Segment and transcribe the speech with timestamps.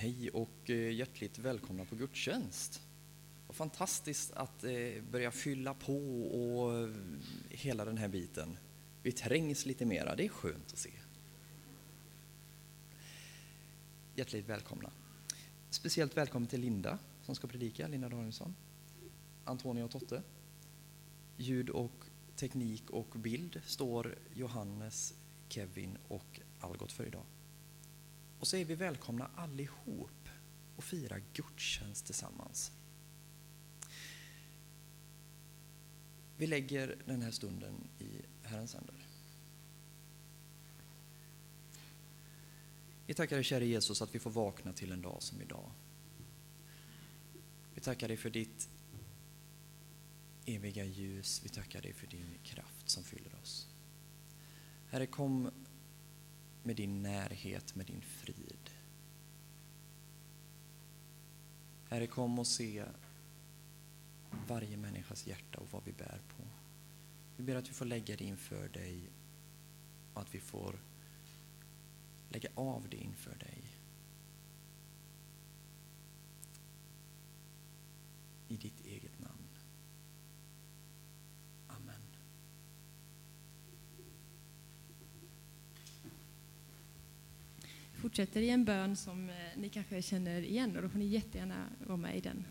[0.00, 2.82] Hej och eh, hjärtligt välkomna på gudstjänst.
[3.46, 6.94] Vad fantastiskt att eh, börja fylla på och eh,
[7.48, 8.56] hela den här biten.
[9.02, 10.90] Vi trängs lite mera, det är skönt att se.
[14.14, 14.90] Hjärtligt välkomna.
[15.70, 18.54] Speciellt välkommen till Linda som ska predika, Linda Danielsson.
[19.44, 20.22] Antonia och Totte.
[21.36, 22.04] Ljud och
[22.36, 25.14] teknik och bild står Johannes,
[25.48, 27.24] Kevin och Algot för idag.
[28.40, 30.28] Och så är vi välkomna allihop
[30.76, 32.72] och fira gudstjänst tillsammans.
[36.36, 38.08] Vi lägger den här stunden i
[38.42, 38.94] Herrens händer.
[43.06, 45.70] Vi tackar dig käre Jesus att vi får vakna till en dag som idag.
[47.74, 48.68] Vi tackar dig för ditt
[50.46, 51.40] eviga ljus.
[51.44, 53.68] Vi tackar dig för din kraft som fyller oss.
[54.90, 55.50] Herre, kom
[56.62, 58.70] med din närhet, med din frid.
[61.88, 62.84] Herre, kom och se
[64.48, 66.42] varje människas hjärta och vad vi bär på.
[67.36, 69.10] Vi ber att vi får lägga det inför dig
[70.14, 70.80] och att vi får
[72.28, 73.62] lägga av det inför dig.
[78.48, 79.48] I ditt eget namn.
[81.68, 82.02] Amen
[88.00, 91.66] fortsätter i en bön som eh, ni kanske känner igen och då får ni jättegärna
[91.86, 92.44] vara med i den.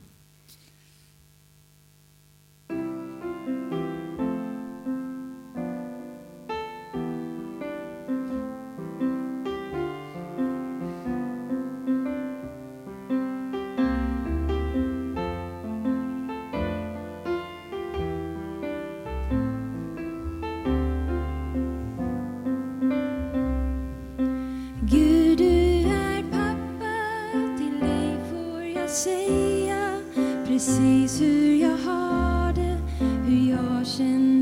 [29.10, 30.02] Säga
[30.48, 32.78] precis hur jag har det,
[33.26, 34.39] hur jag känner.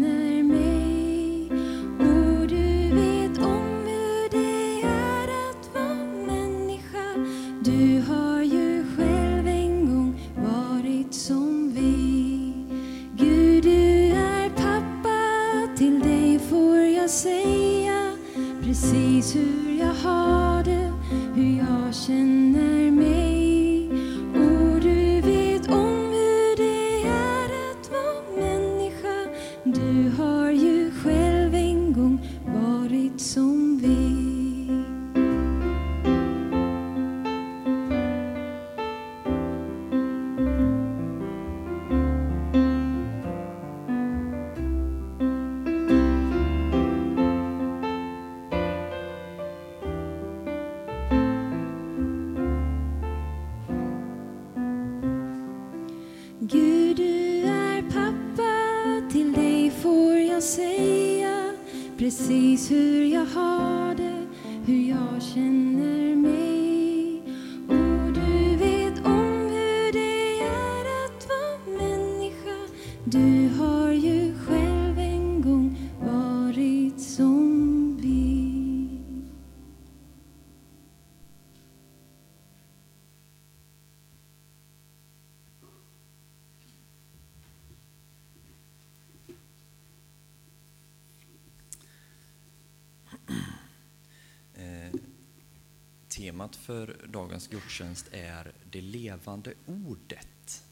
[96.38, 100.64] Temat för dagens gudstjänst är det levande ordet.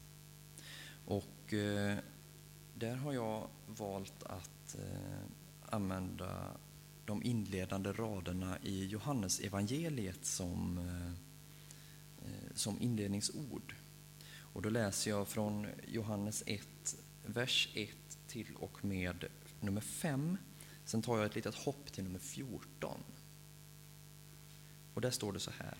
[1.06, 1.98] Och eh,
[2.74, 5.26] där har jag valt att eh,
[5.70, 6.50] använda
[7.04, 11.08] de inledande raderna i Johannes evangeliet som, eh,
[12.28, 13.74] eh som inledningsord.
[14.38, 17.90] Och då läser jag från Johannes 1, vers 1
[18.26, 19.24] till och med
[19.60, 20.36] nummer 5.
[20.84, 23.00] Sen tar jag ett litet hopp till nummer 14.
[24.96, 25.76] Och där står det så här.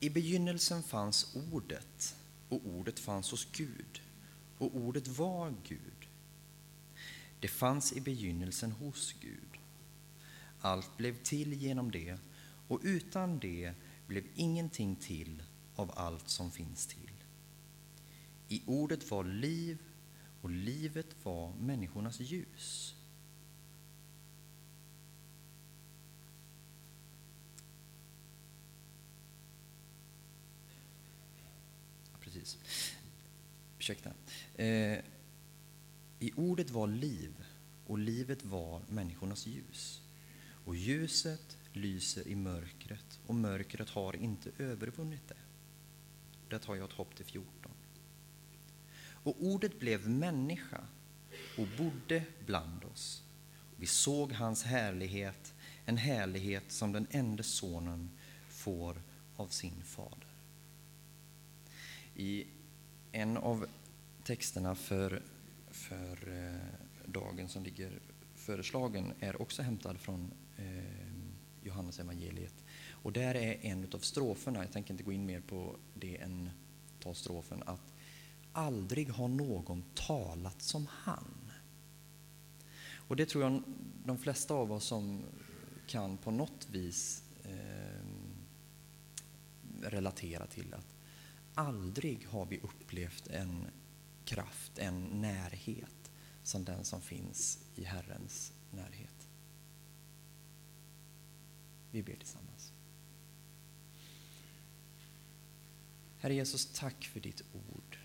[0.00, 2.16] I begynnelsen fanns ordet,
[2.48, 4.02] och ordet fanns hos Gud,
[4.58, 6.08] och ordet var Gud.
[7.40, 9.58] Det fanns i begynnelsen hos Gud.
[10.60, 12.18] Allt blev till genom det,
[12.68, 13.74] och utan det
[14.06, 15.42] blev ingenting till
[15.74, 17.24] av allt som finns till.
[18.48, 19.78] I ordet var liv,
[20.40, 22.96] och livet var människornas ljus.
[32.12, 32.58] Ja, Precis.
[33.86, 34.10] Ursäkta.
[34.54, 34.98] Eh,
[36.18, 37.44] I ordet var liv,
[37.86, 40.00] och livet var människornas ljus.
[40.64, 45.36] Och ljuset lyser i mörkret och mörkret har inte övervunnit det.
[46.48, 47.72] Där tar jag ett hopp till 14.
[48.98, 50.80] Och ordet blev människa
[51.58, 53.22] och bodde bland oss.
[53.76, 55.54] Vi såg hans härlighet,
[55.84, 58.10] en härlighet som den enda sonen
[58.48, 59.02] får
[59.36, 60.28] av sin fader.
[62.14, 62.46] I
[63.12, 63.66] en av
[64.26, 65.22] texterna för,
[65.70, 68.00] för eh, dagen som ligger
[68.34, 70.84] föreslagen är också hämtad från eh,
[71.62, 72.64] Johannes evangeliet.
[72.90, 76.50] Och där är en av stroferna, jag tänker inte gå in mer på det än
[77.00, 77.94] ta strofen, att
[78.52, 81.50] aldrig har någon talat som han.
[82.94, 83.62] Och det tror jag
[84.04, 85.22] de flesta av oss som
[85.86, 88.06] kan på något vis eh,
[89.82, 90.94] relatera till att
[91.54, 93.66] aldrig har vi upplevt en
[94.26, 96.10] kraft, en närhet
[96.42, 99.28] som den som finns i Herrens närhet.
[101.90, 102.72] Vi ber tillsammans.
[106.18, 107.98] Herre Jesus, tack för ditt ord.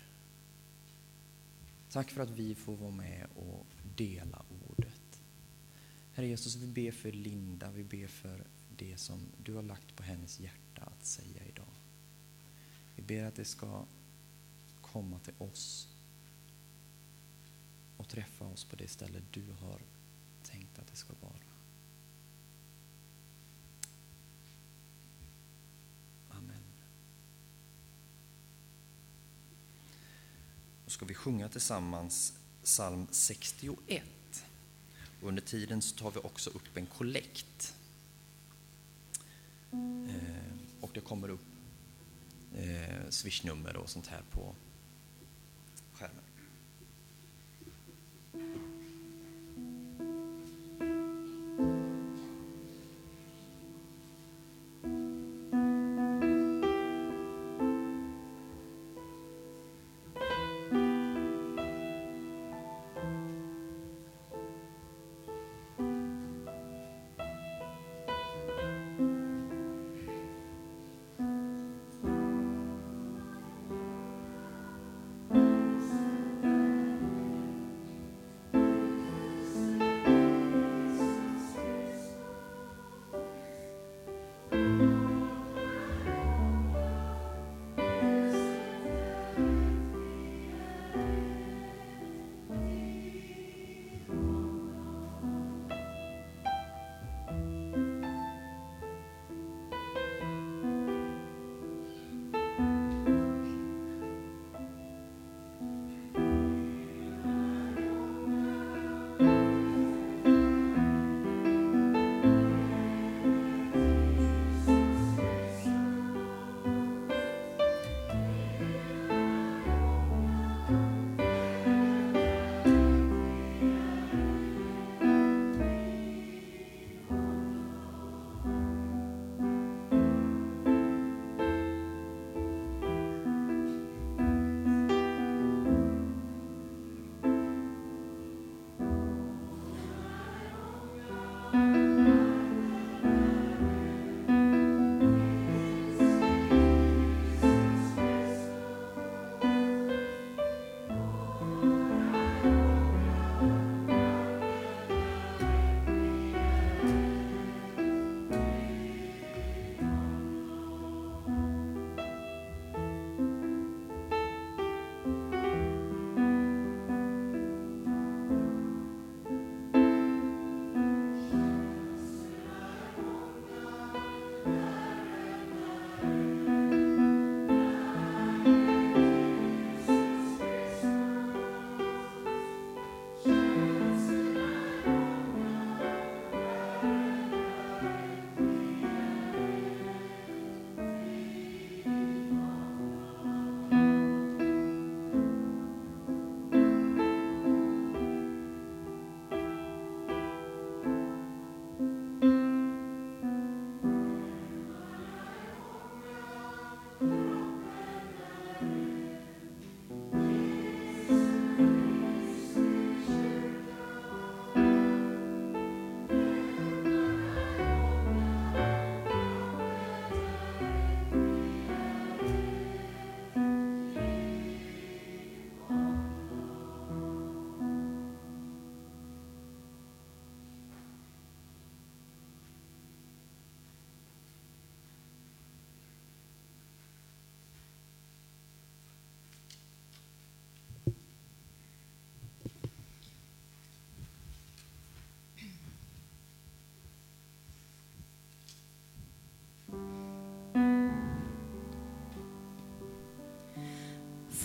[1.90, 3.66] Tack för att vi får vara med och
[3.96, 5.22] dela ordet.
[6.12, 8.46] Herre Jesus, vi ber för Linda, vi ber för
[8.76, 11.74] det som du har lagt på hennes hjärta att säga idag.
[12.96, 13.86] Vi ber att det ska
[14.80, 15.91] komma till oss
[18.02, 19.80] och träffa oss på det ställe du har
[20.42, 21.32] tänkt att det ska vara.
[26.30, 26.62] Amen.
[30.84, 34.04] Då ska vi sjunga tillsammans psalm 61.
[35.22, 37.74] Och under tiden så tar vi också upp en kollekt.
[40.08, 41.46] Eh, och det kommer upp
[42.54, 44.54] eh, swishnummer och sånt här på
[48.32, 48.71] Thank you.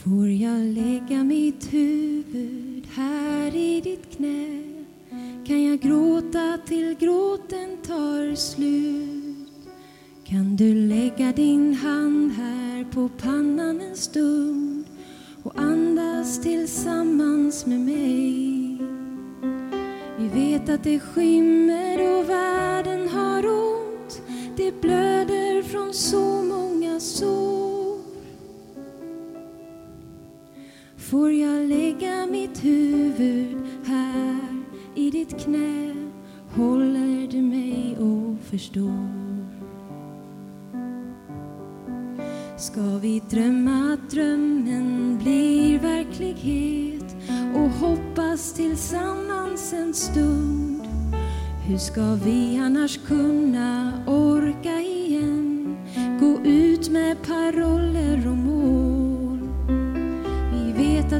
[0.09, 4.63] Får jag lägga mitt huvud här i ditt knä?
[5.47, 9.47] Kan jag gråta till gråten tar slut?
[10.23, 14.83] Kan du lägga din hand här på pannan en stund
[15.43, 18.77] och andas tillsammans med mig?
[20.17, 24.21] Vi vet att det skymmer och världen har ont.
[24.57, 27.66] Det blöder från så många sår.
[31.09, 34.63] Får jag lägga mitt huvud här
[34.95, 35.95] i ditt knä?
[36.55, 39.47] Håller du mig och förstår?
[42.57, 47.15] Ska vi drömma att drömmen blir verklighet
[47.55, 50.81] och hoppas tillsammans en stund?
[51.67, 55.77] Hur ska vi annars kunna orka igen?
[56.19, 59.06] Gå ut med paroller och mål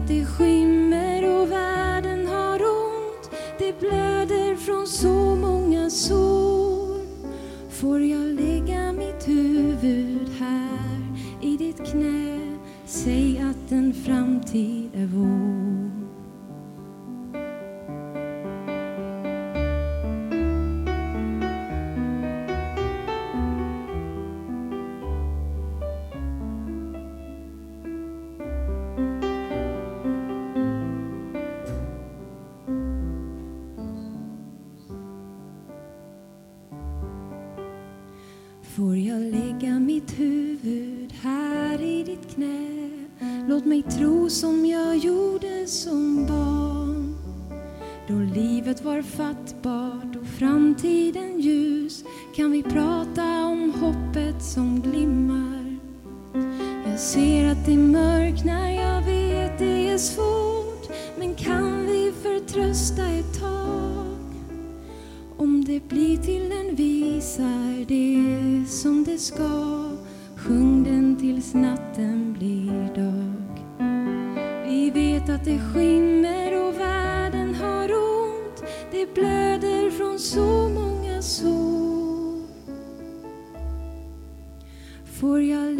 [0.08, 3.32] det skymmer och världen har ont.
[3.60, 6.98] Det blöder från så många sår.
[7.70, 12.40] Får jag lägga mitt huvud här i ditt knä?
[12.86, 15.67] Säg att en framtid är vår.
[85.20, 85.74] Får jag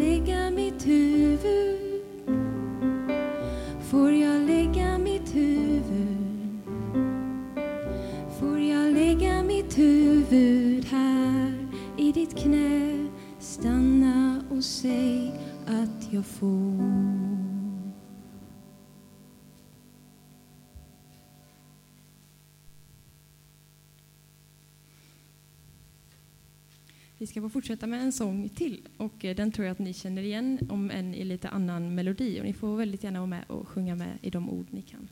[27.18, 29.92] Vi ska få fortsätta med en sång till och eh, den tror jag att ni
[29.92, 33.44] känner igen om än i lite annan melodi och ni får väldigt gärna vara med
[33.46, 35.08] och sjunga med i de ord ni kan.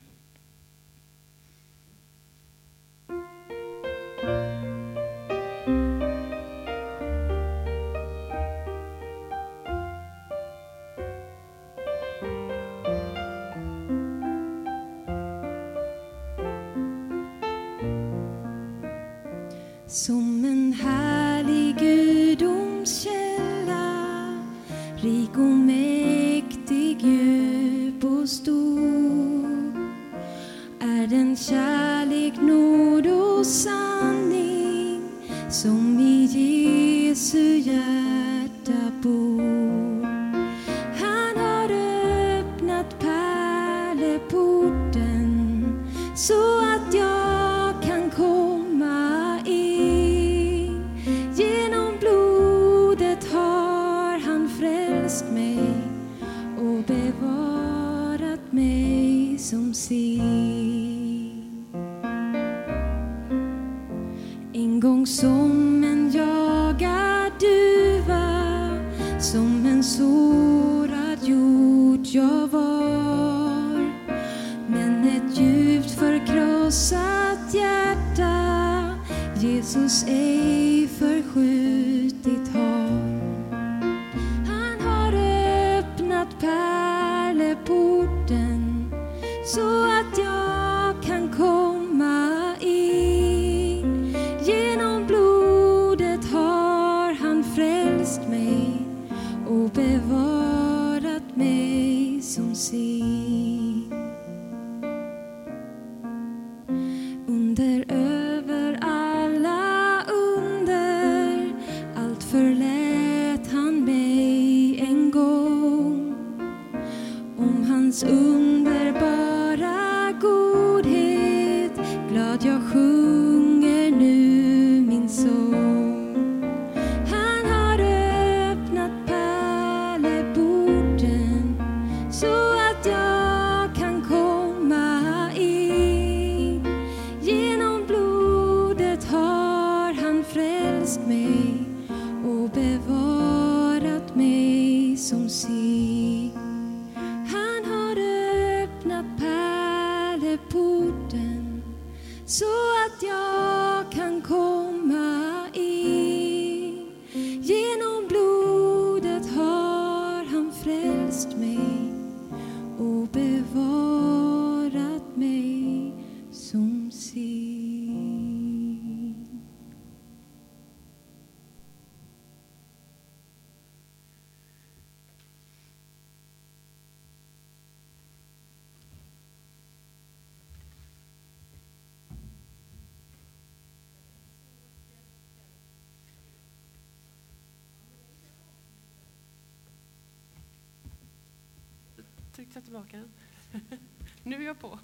[192.83, 193.09] Tillbaka
[193.53, 193.79] den?
[194.23, 194.79] Nu är jag på.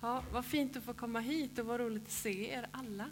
[0.00, 3.10] Ja, vad fint att få komma hit och vad roligt att se er alla.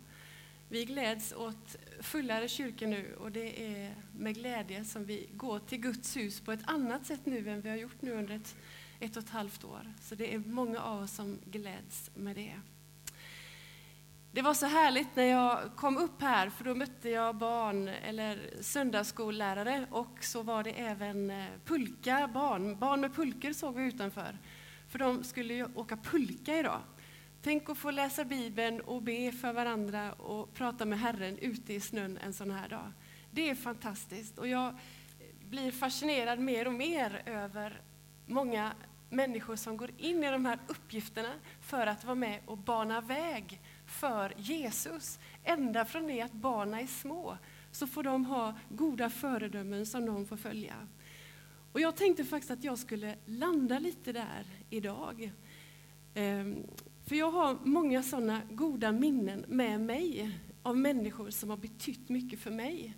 [0.68, 5.78] Vi gläds åt fullare kyrka nu och det är med glädje som vi går till
[5.78, 8.56] Guds hus på ett annat sätt nu än vi har gjort nu under ett,
[9.00, 9.92] ett och ett halvt år.
[10.00, 12.60] Så det är många av oss som gläds med det.
[14.36, 18.50] Det var så härligt när jag kom upp här, för då mötte jag barn eller
[18.60, 22.78] söndagsskollärare och så var det även eh, pulka barn.
[22.78, 24.38] Barn med pulkor såg vi utanför,
[24.88, 26.80] för de skulle ju åka pulka idag.
[27.42, 31.80] Tänk att få läsa Bibeln och be för varandra och prata med Herren ute i
[31.80, 32.92] snön en sån här dag.
[33.30, 34.78] Det är fantastiskt och jag
[35.44, 37.80] blir fascinerad mer och mer över
[38.26, 38.72] många
[39.10, 43.60] människor som går in i de här uppgifterna för att vara med och bana väg
[44.00, 45.18] för Jesus.
[45.44, 47.38] Ända från det att barnen är små
[47.72, 50.74] så får de ha goda föredömen som de får följa.
[51.72, 55.32] Och jag tänkte faktiskt att jag skulle landa lite där idag.
[56.14, 56.56] Ehm,
[57.06, 62.40] för jag har många sådana goda minnen med mig av människor som har betytt mycket
[62.40, 62.94] för mig.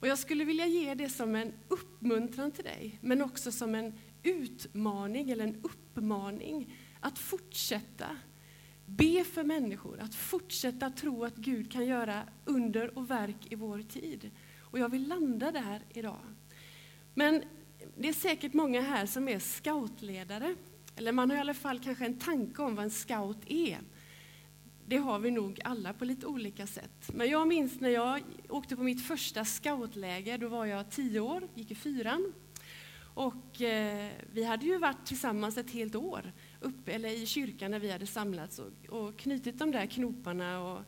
[0.00, 3.92] Och jag skulle vilja ge det som en uppmuntran till dig, men också som en
[4.22, 8.06] utmaning eller en uppmaning att fortsätta
[8.96, 13.82] be för människor, att fortsätta tro att Gud kan göra under och verk i vår
[13.82, 14.30] tid.
[14.60, 16.20] Och jag vill landa där idag.
[17.14, 17.42] Men
[17.96, 20.54] det är säkert många här som är scoutledare,
[20.96, 23.78] eller man har i alla fall kanske en tanke om vad en scout är.
[24.86, 27.10] Det har vi nog alla på lite olika sätt.
[27.14, 31.48] Men jag minns när jag åkte på mitt första scoutläger, då var jag tio år,
[31.54, 32.32] gick i fyran.
[33.14, 37.78] Och eh, vi hade ju varit tillsammans ett helt år uppe, eller i kyrkan när
[37.78, 40.82] vi hade samlats och, och knutit de där knoparna och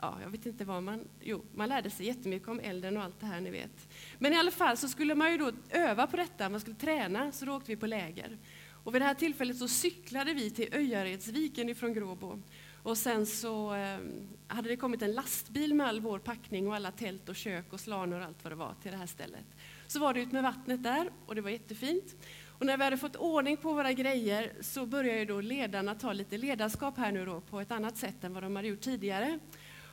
[0.00, 1.08] ja, jag vet inte vad man...
[1.20, 3.88] Jo, man lärde sig jättemycket om elden och allt det här ni vet.
[4.18, 7.32] Men i alla fall så skulle man ju då öva på detta, man skulle träna,
[7.32, 8.38] så då åkte vi på läger.
[8.84, 12.42] Och vid det här tillfället så cyklade vi till Öjaredsviken ifrån Gråbo.
[12.82, 13.98] Och sen så eh,
[14.46, 17.80] hade det kommit en lastbil med all vår packning och alla tält och kök och
[17.80, 19.46] slanor och allt vad det var till det här stället.
[19.86, 22.16] Så var det ut med vattnet där och det var jättefint.
[22.62, 26.12] Och när vi hade fått ordning på våra grejer så började ju då ledarna ta
[26.12, 29.38] lite ledarskap här nu då på ett annat sätt än vad de hade gjort tidigare.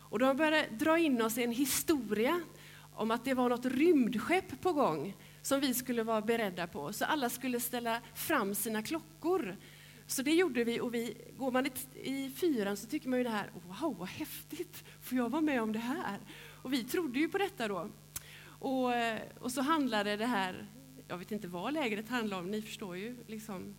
[0.10, 2.42] Och de började dra in oss i en historia
[2.94, 6.94] om att det var något rymdskepp på gång som vi skulle vara beredda på.
[6.94, 9.56] Så alla skulle ställa fram sina klockor.
[10.08, 11.70] Så det gjorde vi och vi, går man
[12.04, 15.62] i fyran så tycker man ju det här, wow vad häftigt, får jag vara med
[15.62, 16.20] om det här?
[16.62, 17.90] Och vi trodde ju på detta då.
[18.60, 18.92] Och,
[19.40, 20.68] och så handlade det här,
[21.10, 23.76] jag vet inte vad lägret handlade om, ni förstår ju, liksom,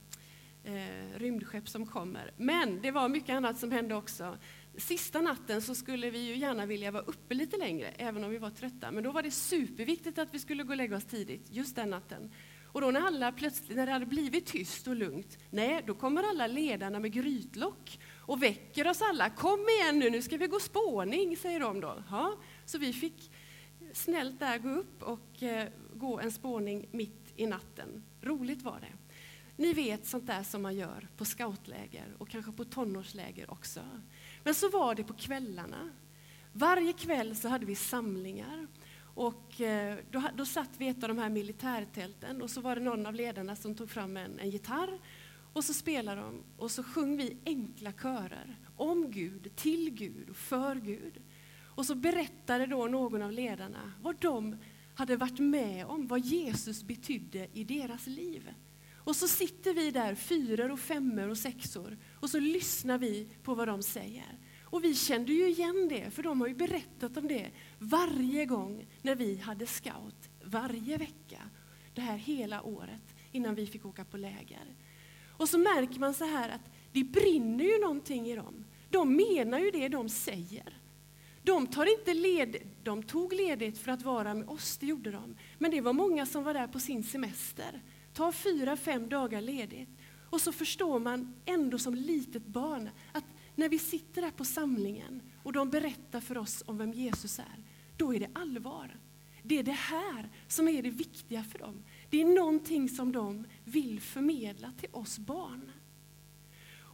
[0.65, 2.33] eh, rymdskepp som kommer.
[2.37, 4.39] Men det var mycket annat som hände också.
[4.77, 8.39] Sista natten så skulle vi ju gärna vilja vara uppe lite längre, även om vi
[8.39, 8.91] var trötta.
[8.91, 11.91] Men då var det superviktigt att vi skulle gå och lägga oss tidigt, just den
[11.91, 12.31] natten.
[12.73, 16.23] Och då när alla plötsligt, när det hade blivit tyst och lugnt, nej, då kommer
[16.23, 19.31] alla ledarna med grytlock och väcker oss alla.
[19.31, 22.05] Kom igen nu, nu ska vi gå spåning, säger de då.
[22.11, 23.31] Ja, så vi fick
[23.93, 28.03] snällt där gå upp och eh, gå en spåning mitt i natten.
[28.21, 28.93] Roligt var det.
[29.57, 33.81] Ni vet sånt där som man gör på scoutläger och kanske på tonårsläger också.
[34.45, 35.91] Men så var det på kvällarna.
[36.53, 38.67] Varje kväll så hade vi samlingar.
[39.15, 42.75] Och eh, då, då satt vi i ett av de här militärtälten och så var
[42.75, 44.99] det någon av ledarna som tog fram en, en gitarr
[45.53, 50.37] och så spelade de och så sjöng vi enkla körer om Gud, till Gud och
[50.37, 51.21] för Gud.
[51.75, 54.57] Och så berättade då någon av ledarna vad de
[55.01, 58.51] hade varit med om, vad Jesus betydde i deras liv.
[58.97, 63.55] Och så sitter vi där, fyror och femmor och sexor, och så lyssnar vi på
[63.55, 64.39] vad de säger.
[64.65, 68.87] Och vi kände ju igen det, för de har ju berättat om det varje gång
[69.03, 71.51] när vi hade scout, varje vecka,
[71.95, 74.77] det här hela året innan vi fick åka på läger.
[75.29, 78.65] Och så märker man så här att det brinner ju någonting i dem.
[78.91, 80.80] De menar ju det de säger.
[81.43, 85.37] De, tar inte led, de tog ledigt för att vara med oss, det gjorde de.
[85.59, 87.83] Men det var många som var där på sin semester.
[88.15, 89.89] Ta fyra, fem dagar ledigt.
[90.31, 93.25] Och så förstår man ändå som litet barn att
[93.55, 97.65] när vi sitter där på samlingen och de berättar för oss om vem Jesus är,
[97.97, 98.97] då är det allvar.
[99.43, 101.83] Det är det här som är det viktiga för dem.
[102.11, 105.71] Det är någonting som de vill förmedla till oss barn.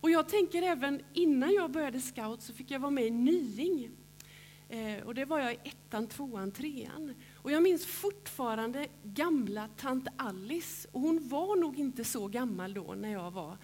[0.00, 3.90] Och jag tänker även innan jag började scout så fick jag vara med i Nying.
[4.68, 7.14] Eh, och det var jag i ettan, tvåan, trean.
[7.34, 10.88] Och jag minns fortfarande gamla tant Alice.
[10.92, 13.58] Och hon var nog inte så gammal då när jag var,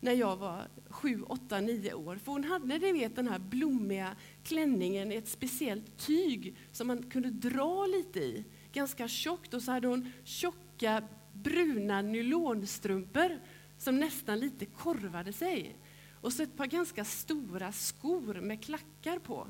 [0.00, 2.16] när jag var sju, åtta, nio år.
[2.16, 7.02] För hon hade ni vet, den här blommiga klänningen i ett speciellt tyg som man
[7.02, 8.44] kunde dra lite i.
[8.72, 9.54] Ganska tjockt.
[9.54, 13.38] Och så hade hon tjocka bruna nylonstrumpor
[13.78, 15.76] som nästan lite korvade sig.
[16.20, 19.46] Och så ett par ganska stora skor med klackar på.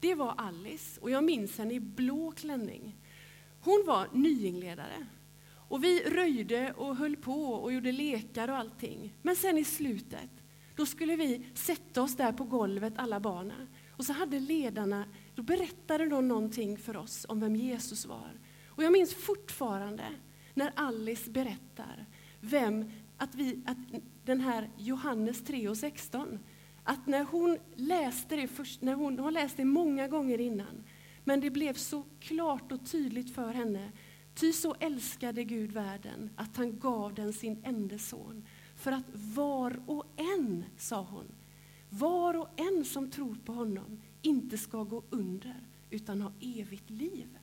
[0.00, 2.96] Det var Alice, och jag minns henne i blå klänning.
[3.60, 5.06] Hon var nyingledare.
[5.68, 9.14] Och vi röjde och höll på och gjorde lekar och allting.
[9.22, 10.30] Men sen i slutet,
[10.76, 13.68] då skulle vi sätta oss där på golvet, alla barnen.
[13.96, 15.04] Och så hade ledarna,
[15.34, 18.40] då berättade de någonting för oss om vem Jesus var.
[18.66, 20.04] Och jag minns fortfarande
[20.54, 22.06] när Alice berättar
[22.40, 23.78] vem, att, vi, att
[24.24, 26.38] den här Johannes 3 och 16,
[26.86, 30.84] att när hon läste det, först, när hon har läst det många gånger innan,
[31.24, 33.92] men det blev så klart och tydligt för henne,
[34.34, 38.46] ty så älskade Gud världen att han gav den sin enda son,
[38.76, 41.34] för att var och en, sa hon,
[41.90, 47.38] var och en som tror på honom inte ska gå under, utan ha evigt liv.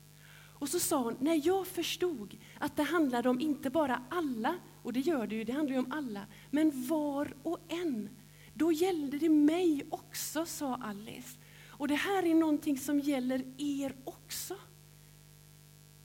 [0.60, 4.93] Och så sa hon, när jag förstod att det handlade om inte bara alla, och
[4.93, 8.10] det gör det ju, det handlar ju om alla, men var och en.
[8.53, 11.37] Då gällde det mig också, sa Alice.
[11.67, 14.55] Och det här är någonting som gäller er också.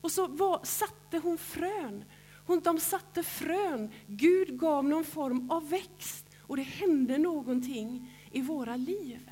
[0.00, 2.04] Och så var, satte hon frön.
[2.46, 3.90] Hon, de satte frön.
[4.06, 9.30] Gud gav någon form av växt och det hände någonting i våra liv.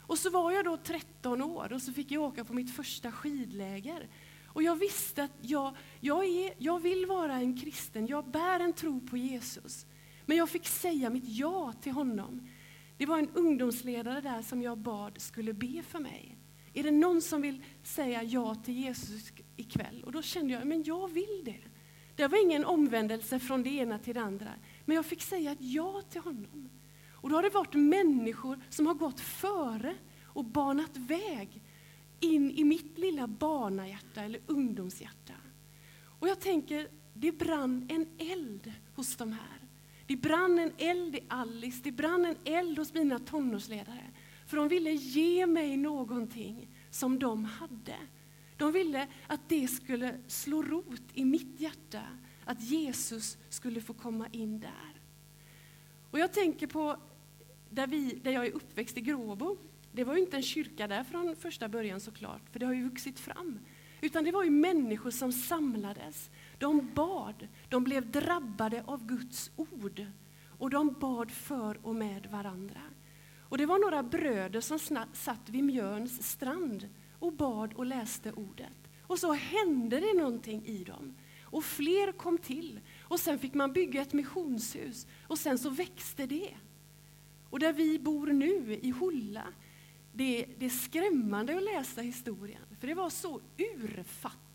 [0.00, 3.12] Och så var jag då 13 år och så fick jag åka på mitt första
[3.12, 4.08] skidläger.
[4.46, 8.72] Och jag visste att jag, jag, är, jag vill vara en kristen, jag bär en
[8.72, 9.86] tro på Jesus.
[10.26, 12.48] Men jag fick säga mitt ja till honom.
[12.96, 16.36] Det var en ungdomsledare där som jag bad skulle be för mig.
[16.74, 20.02] Är det någon som vill säga ja till Jesus ikväll?
[20.04, 21.60] Och då kände jag, men jag vill det.
[22.16, 24.50] Det var ingen omvändelse från det ena till det andra.
[24.84, 26.70] Men jag fick säga ett ja till honom.
[27.10, 31.62] Och då har det varit människor som har gått före och banat väg
[32.20, 35.34] in i mitt lilla barnahjärta eller ungdomshjärta.
[36.18, 39.61] Och jag tänker, det brann en eld hos de här.
[40.12, 44.10] Det brann en eld i Alice, det brann en eld hos mina tonårsledare.
[44.46, 47.96] För de ville ge mig någonting som de hade.
[48.56, 52.02] De ville att det skulle slå rot i mitt hjärta,
[52.44, 55.00] att Jesus skulle få komma in där.
[56.10, 56.96] Och jag tänker på
[57.70, 59.56] där, vi, där jag är uppväxt i Gråbo.
[59.92, 62.84] Det var ju inte en kyrka där från första början såklart, för det har ju
[62.84, 63.58] vuxit fram.
[64.00, 66.30] Utan det var ju människor som samlades.
[66.62, 70.06] De bad, de blev drabbade av Guds ord.
[70.58, 72.80] Och de bad för och med varandra.
[73.48, 74.78] Och det var några bröder som
[75.12, 78.88] satt vid Mjörns strand och bad och läste ordet.
[79.02, 81.14] Och så hände det någonting i dem.
[81.42, 82.80] Och fler kom till.
[83.00, 85.06] Och sen fick man bygga ett missionshus.
[85.26, 86.54] Och sen så växte det.
[87.50, 89.44] Och där vi bor nu, i Hulla,
[90.12, 94.51] det, det är skrämmande att läsa historien, för det var så urfattigt.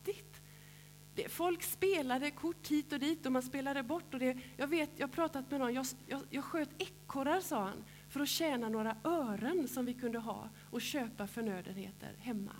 [1.17, 4.13] Det, folk spelade kort hit och dit och man spelade bort.
[4.13, 7.63] Och det, jag vet, jag har pratat med någon, jag, jag, jag sköt ekorrar, sa
[7.63, 12.56] han, för att tjäna några ören som vi kunde ha och köpa förnödenheter hemma.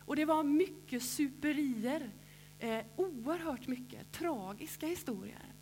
[0.00, 2.10] Och det var mycket superier,
[2.58, 5.54] eh, oerhört mycket, tragiska historier.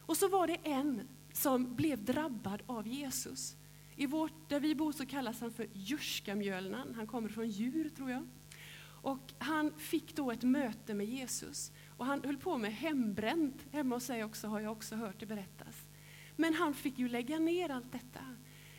[0.00, 3.56] Och så var det en som blev drabbad av Jesus.
[3.96, 6.94] I vårt, där vi bor så kallas han för Jurskamjölnan.
[6.94, 8.28] Han kommer från djur, tror jag.
[9.02, 11.72] Och han fick då ett möte med Jesus.
[11.96, 13.66] Och han höll på med hembränt.
[13.72, 15.86] Hemma hos sig också har jag också hört det berättas.
[16.36, 18.20] Men han fick ju lägga ner allt detta.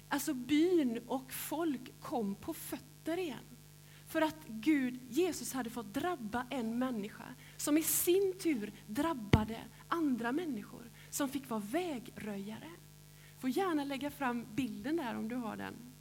[0.10, 3.58] Alltså byn och folk kom på fötter igen.
[4.08, 10.32] För att Gud, Jesus hade fått drabba en människa som i sin tur drabbade andra
[10.32, 12.70] människor som fick vara vägröjare
[13.44, 15.93] får gärna lägga fram bilden där om du har den.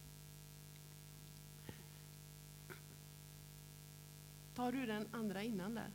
[4.62, 5.90] Har du den andra innan där?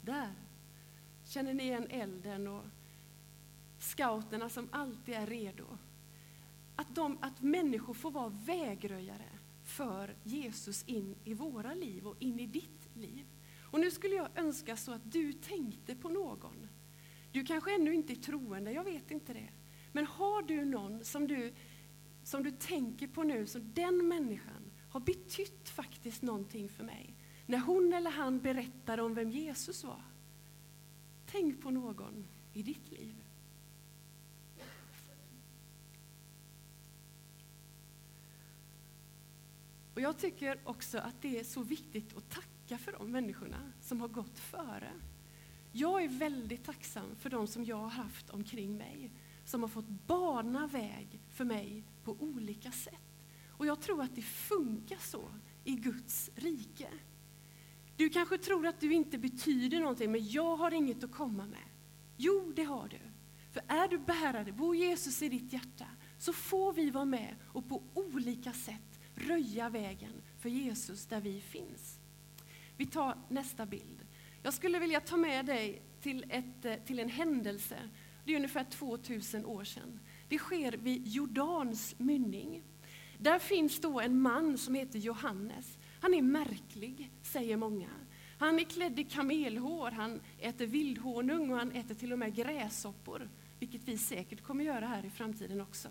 [0.00, 0.32] Där.
[1.24, 2.64] Känner ni igen elden och
[3.78, 5.78] scouterna som alltid är redo?
[6.76, 9.28] Att, de, att människor får vara vägröjare
[9.64, 13.26] för Jesus in i våra liv och in i ditt liv.
[13.70, 16.68] Och nu skulle jag önska så att du tänkte på någon.
[17.32, 19.48] Du kanske ännu inte är troende, jag vet inte det.
[19.92, 21.52] Men har du någon som du,
[22.24, 24.61] som du tänker på nu, som den människan
[24.92, 27.14] har betytt faktiskt någonting för mig.
[27.46, 30.02] När hon eller han berättar om vem Jesus var.
[31.26, 33.14] Tänk på någon i ditt liv.
[39.94, 44.00] Och Jag tycker också att det är så viktigt att tacka för de människorna som
[44.00, 44.92] har gått före.
[45.72, 49.12] Jag är väldigt tacksam för de som jag har haft omkring mig,
[49.44, 53.01] som har fått bana väg för mig på olika sätt.
[53.62, 55.30] Och jag tror att det funkar så
[55.64, 56.88] i Guds rike.
[57.96, 61.68] Du kanske tror att du inte betyder någonting, men jag har inget att komma med.
[62.16, 62.98] Jo, det har du.
[63.50, 65.86] För är du bärare, bor Jesus i ditt hjärta,
[66.18, 71.40] så får vi vara med och på olika sätt röja vägen för Jesus där vi
[71.40, 71.98] finns.
[72.76, 74.06] Vi tar nästa bild.
[74.42, 77.90] Jag skulle vilja ta med dig till, ett, eh, till en händelse.
[78.24, 80.00] Det är ungefär 2000 år sedan.
[80.28, 82.62] Det sker vid Jordans mynning.
[83.22, 85.78] Där finns då en man som heter Johannes.
[86.00, 87.88] Han är märklig, säger många.
[88.38, 93.28] Han är klädd i kamelhår, han äter vildhonung och han äter till och med gräshoppor,
[93.58, 95.88] vilket vi säkert kommer göra här i framtiden också.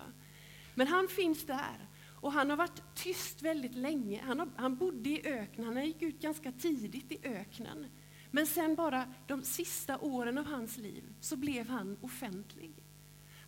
[0.75, 1.87] Men han finns där
[2.21, 4.21] och han har varit tyst väldigt länge.
[4.25, 7.85] Han, har, han bodde i öknen, han gick ut ganska tidigt i öknen.
[8.31, 12.73] Men sen bara de sista åren av hans liv så blev han offentlig.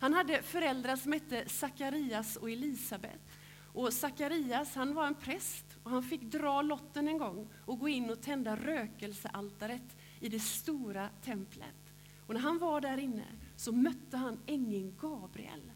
[0.00, 3.20] Han hade föräldrar som hette Sakarias och Elisabet.
[3.74, 7.88] Och Sakarias han var en präst och han fick dra lotten en gång och gå
[7.88, 11.92] in och tända rökelsealtaret i det stora templet.
[12.26, 15.72] Och när han var där inne så mötte han ängeln Gabriel.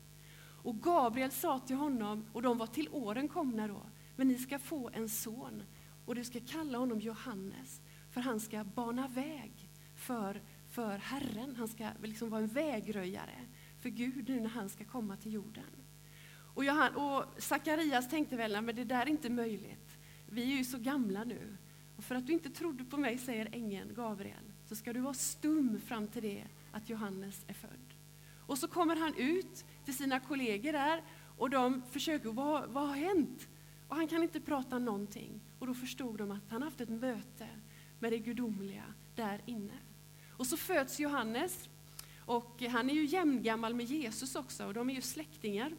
[0.62, 3.82] Och Gabriel sa till honom, och de var till åren komna då,
[4.16, 5.62] men ni ska få en son
[6.06, 7.80] och du ska kalla honom Johannes,
[8.11, 9.52] för han ska bana väg
[9.96, 11.56] för, för Herren.
[11.56, 13.46] Han ska liksom vara en vägröjare
[13.80, 15.78] för Gud nu när han ska komma till jorden.
[16.59, 19.99] Och, Johan, och Sakarias tänkte väl, men det där är inte möjligt.
[20.27, 21.57] Vi är ju så gamla nu.
[21.97, 25.14] Och för att du inte trodde på mig, säger ängeln Gabriel, så ska du vara
[25.14, 27.94] stum fram till det att Johannes är född.
[28.47, 31.03] Och så kommer han ut till sina kollegor där
[31.38, 33.49] och de försöker, vad, vad har hänt?
[33.88, 35.40] Och han kan inte prata någonting.
[35.59, 37.49] Och då förstod de att han haft ett möte
[37.99, 39.79] med det gudomliga där inne.
[40.31, 41.68] Och så föds Johannes
[42.18, 45.73] och han är ju jämngammal med Jesus också och de är ju släktingar.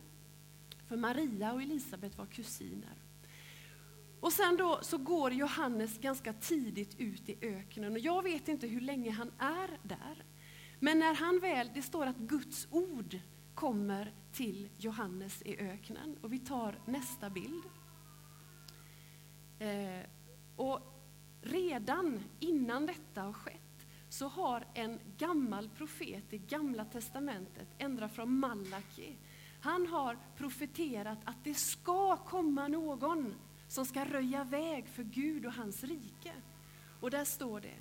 [0.89, 3.04] För Maria och Elisabet var kusiner.
[4.19, 8.67] Och sen då så går Johannes ganska tidigt ut i öknen och jag vet inte
[8.67, 10.23] hur länge han är där.
[10.80, 13.19] Men när han väl, det står att Guds ord
[13.56, 16.17] kommer till Johannes i öknen.
[16.21, 17.63] Och vi tar nästa bild.
[19.60, 20.06] Eh,
[20.56, 20.80] och
[21.41, 28.39] redan innan detta har skett så har en gammal profet i Gamla Testamentet, ända från
[28.39, 29.15] Malaki,
[29.62, 33.36] han har profeterat att det ska komma någon
[33.67, 36.34] som ska röja väg för Gud och hans rike.
[37.02, 37.78] Och där står det,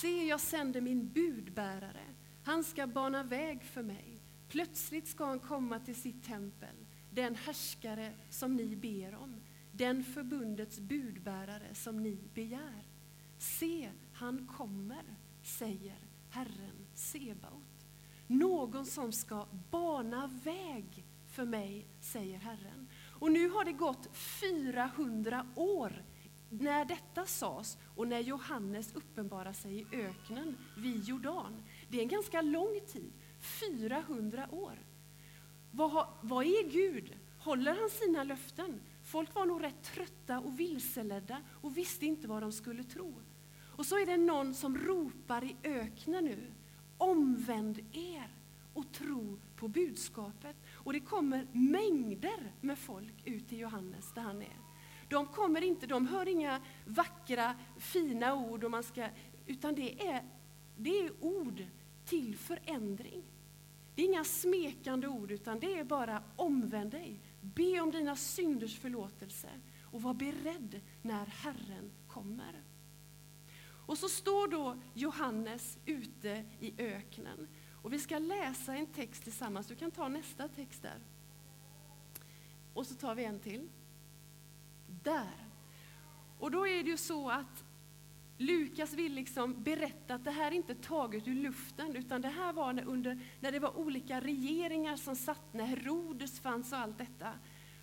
[0.00, 2.04] se jag sänder min budbärare,
[2.44, 4.22] han ska bana väg för mig.
[4.48, 9.40] Plötsligt ska han komma till sitt tempel, den härskare som ni ber om,
[9.72, 12.84] den förbundets budbärare som ni begär.
[13.38, 15.04] Se, han kommer,
[15.42, 15.98] säger
[16.30, 17.86] Herren Sebaot.
[18.26, 21.04] Någon som ska bana väg
[21.40, 22.88] för mig, säger Herren.
[23.20, 26.04] Och nu har det gått 400 år
[26.50, 31.62] när detta sades och när Johannes uppenbarar sig i öknen vid Jordan.
[31.88, 34.78] Det är en ganska lång tid, 400 år.
[35.70, 37.16] Vad, vad är Gud?
[37.38, 38.80] Håller han sina löften?
[39.04, 43.14] Folk var nog rätt trötta och vilseledda och visste inte vad de skulle tro.
[43.76, 46.52] Och så är det någon som ropar i öknen nu.
[46.98, 48.39] Omvänd er
[48.80, 50.56] och tro på budskapet.
[50.72, 54.56] Och det kommer mängder med folk ut till Johannes där han är.
[55.08, 59.08] De kommer inte, de hör inga vackra, fina ord, och man ska,
[59.46, 60.24] utan det är,
[60.76, 61.64] det är ord
[62.04, 63.22] till förändring.
[63.94, 67.20] Det är inga smekande ord, utan det är bara omvänd dig.
[67.40, 69.48] Be om dina synders förlåtelse
[69.82, 72.62] och var beredd när Herren kommer.
[73.86, 77.48] Och så står då Johannes ute i öknen.
[77.82, 79.66] Och vi ska läsa en text tillsammans.
[79.66, 80.98] Du kan ta nästa text där.
[82.74, 83.68] Och så tar vi en till.
[85.02, 85.50] Där.
[86.38, 87.64] Och då är det ju så att
[88.38, 92.52] Lukas vill liksom berätta att det här är inte taget ur luften, utan det här
[92.52, 96.98] var när, under, när det var olika regeringar som satt, när Herodes fanns och allt
[96.98, 97.32] detta.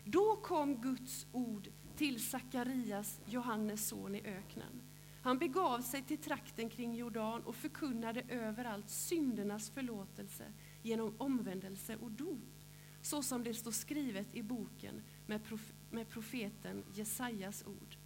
[0.03, 4.81] Då kom Guds ord till Sakarias, Johannes son i öknen.
[5.27, 12.11] Han begav sig till trakten kring Jordan och förkunnade överallt syndernas förlåtelse genom omvändelse och
[12.11, 12.63] dop,
[13.01, 17.97] så som det står skrivet i boken med, prof med profeten Jesajas ord.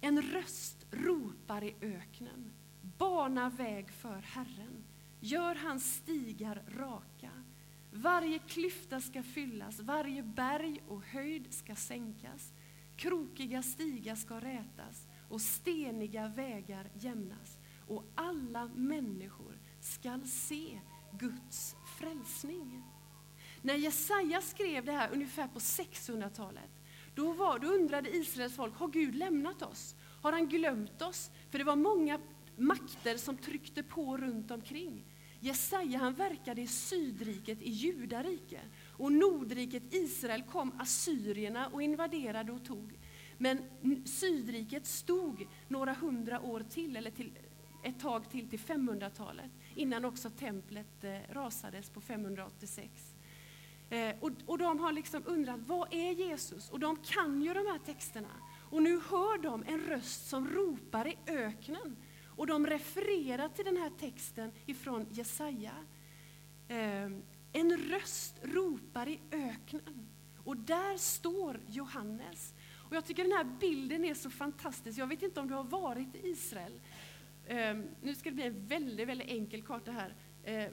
[0.00, 2.52] En röst ropar i öknen,
[2.98, 4.84] bana väg för Herren,
[5.20, 7.30] gör hans stigar raka.
[7.92, 12.52] Varje klyfta ska fyllas, varje berg och höjd ska sänkas.
[12.96, 17.58] Krokiga stigar ska rätas och steniga vägar jämnas.
[17.88, 20.80] Och alla människor skall se
[21.12, 22.82] Guds frälsning.
[23.62, 26.70] När Jesaja skrev det här ungefär på 600-talet,
[27.14, 29.94] då, var, då undrade Israels folk, har Gud lämnat oss?
[30.22, 31.30] Har han glömt oss?
[31.50, 32.20] För det var många
[32.56, 35.04] makter som tryckte på runt omkring.
[35.40, 38.60] Jesaja han verkade i Sydriket, i Judarike.
[38.96, 42.98] Och Nordriket Israel kom assyrierna och invaderade och tog.
[43.38, 43.58] Men
[44.04, 47.32] Sydriket stod några hundra år till, eller till,
[47.82, 53.14] ett tag till, till 500-talet, innan också templet eh, rasades på 586.
[53.90, 56.70] Eh, och, och de har liksom undrat, vad är Jesus?
[56.70, 58.28] Och de kan ju de här texterna.
[58.70, 61.96] Och nu hör de en röst som ropar i öknen.
[62.36, 65.72] Och de refererar till den här texten ifrån Jesaja.
[66.68, 70.08] Ehm, en röst ropar i öknen.
[70.44, 72.54] Och där står Johannes.
[72.88, 74.98] Och jag tycker den här bilden är så fantastisk.
[74.98, 76.80] Jag vet inte om du har varit i Israel.
[77.46, 80.14] Eh, nu ska det bli en väldigt, väldigt enkel karta här.
[80.44, 80.72] Ehm,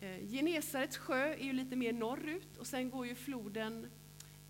[0.00, 3.86] eh, Genesarets sjö är ju lite mer norrut och sen går ju floden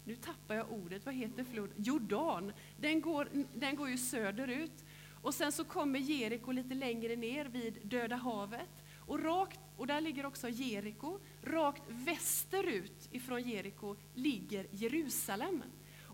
[0.09, 1.75] nu tappar jag ordet, vad heter floden?
[1.77, 2.53] Jordan.
[2.77, 4.85] Den går, den går ju söderut.
[5.23, 8.69] Och sen så kommer Jeriko lite längre ner vid Döda havet.
[9.07, 11.19] Och, rakt, och där ligger också Jeriko.
[11.43, 15.63] Rakt västerut ifrån Jeriko ligger Jerusalem.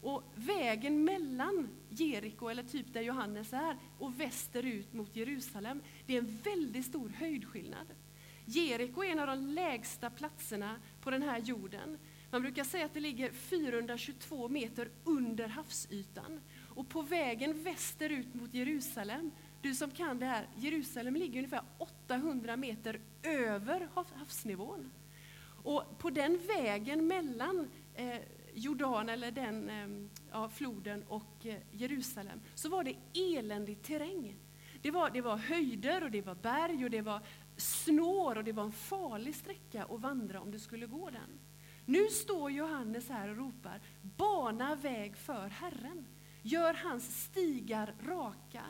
[0.04, 6.18] Och vägen mellan Jeriko, eller typ där Johannes är, och västerut mot Jerusalem, det är
[6.18, 7.86] en väldigt stor höjdskillnad.
[8.44, 11.98] Jeriko är en av de lägsta platserna på den här jorden.
[12.30, 16.40] Man brukar säga att det ligger 422 meter under havsytan.
[16.74, 19.30] Och på vägen västerut mot Jerusalem,
[19.62, 23.88] du som kan det här, Jerusalem ligger ungefär 800 meter över
[24.18, 24.90] havsnivån.
[25.62, 28.18] Och på den vägen mellan eh,
[28.54, 34.36] Jordan, eller den ehm, ja, floden, och eh, Jerusalem, så var det eländig terräng.
[34.82, 37.20] Det var, det var höjder, och det var berg, och det var
[37.56, 41.38] snår, och det var en farlig sträcka att vandra om du skulle gå den.
[41.86, 46.06] Nu står Johannes här och ropar, bana väg för Herren.
[46.42, 48.62] Gör hans stigar raka.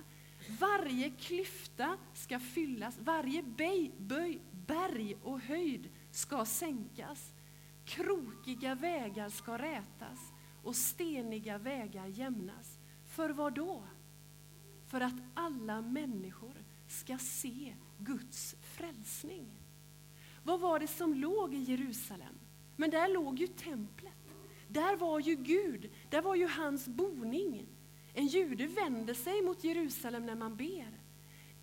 [0.60, 7.33] Varje klyfta ska fyllas, varje böj, berg och höjd ska sänkas.
[7.84, 12.78] Krokiga vägar ska rätas och steniga vägar jämnas.
[13.06, 13.84] För vad då?
[14.86, 19.46] För att alla människor ska se Guds frälsning.
[20.42, 22.38] Vad var det som låg i Jerusalem?
[22.76, 24.12] Men där låg ju templet.
[24.68, 27.66] Där var ju Gud, där var ju hans boning.
[28.14, 31.00] En jude vänder sig mot Jerusalem när man ber.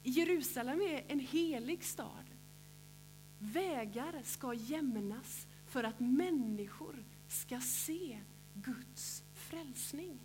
[0.03, 2.25] Jerusalem är en helig stad.
[3.39, 8.19] Vägar ska jämnas för att människor ska se
[8.53, 10.19] Guds frälsning.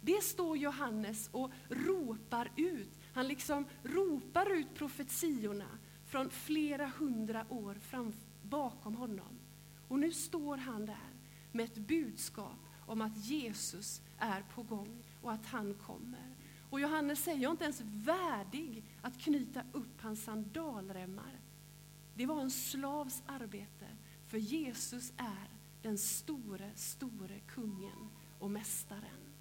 [0.00, 2.98] Det står Johannes och ropar ut.
[3.14, 8.12] Han liksom ropar ut profetiorna från flera hundra år fram,
[8.42, 9.38] bakom honom.
[9.88, 11.12] Och nu står han där
[11.52, 16.34] med ett budskap om att Jesus är på gång och att han kommer.
[16.70, 21.40] Och Johannes säger, jag är inte ens värdig att knyta upp hans sandalremmar.
[22.14, 23.86] Det var en slavs arbete,
[24.28, 25.50] för Jesus är
[25.82, 28.08] den store, store kungen
[28.38, 29.34] och mästaren.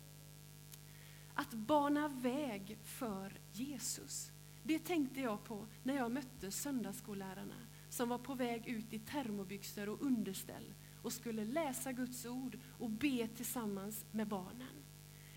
[1.33, 4.31] Att bana väg för Jesus,
[4.63, 9.89] det tänkte jag på när jag mötte söndagsskollärarna som var på väg ut i termobyxor
[9.89, 14.83] och underställ och skulle läsa Guds ord och be tillsammans med barnen.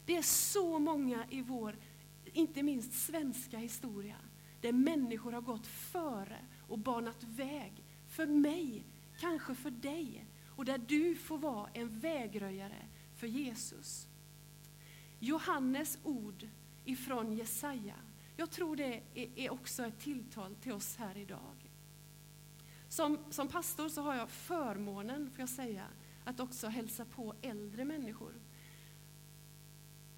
[0.07, 1.76] Det är så många i vår,
[2.24, 4.16] inte minst svenska historia,
[4.61, 6.38] där människor har gått före
[6.68, 8.84] och banat väg för mig,
[9.20, 14.08] kanske för dig, och där du får vara en vägröjare för Jesus.
[15.18, 16.48] Johannes ord
[16.84, 17.96] ifrån Jesaja,
[18.36, 21.70] jag tror det är också ett tilltal till oss här idag.
[22.88, 25.86] Som, som pastor så har jag förmånen, får jag säga,
[26.24, 28.32] att också hälsa på äldre människor.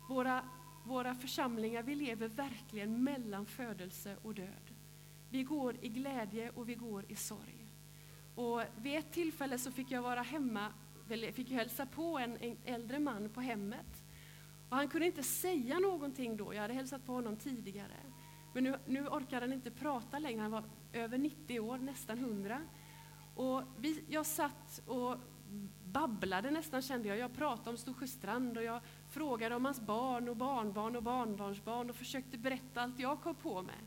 [0.09, 0.45] Våra,
[0.85, 4.75] våra församlingar, vi lever verkligen mellan födelse och död.
[5.31, 7.62] Vi går i glädje och vi går i sorg.
[8.35, 10.73] Och vid ett tillfälle så fick jag vara hemma
[11.33, 14.05] fick jag hälsa på en, en äldre man på hemmet.
[14.69, 17.97] Och han kunde inte säga någonting då, jag hade hälsat på honom tidigare.
[18.53, 22.61] Men nu, nu orkade han inte prata längre, han var över 90 år, nästan 100.
[23.35, 25.17] Och vi, jag satt och
[25.85, 27.19] babblade nästan kände jag.
[27.19, 28.81] Jag pratade om Storsjöstrand och jag
[29.11, 33.63] frågade om hans barn och barnbarn och barnbarnsbarn och försökte berätta allt jag kom på
[33.63, 33.79] med.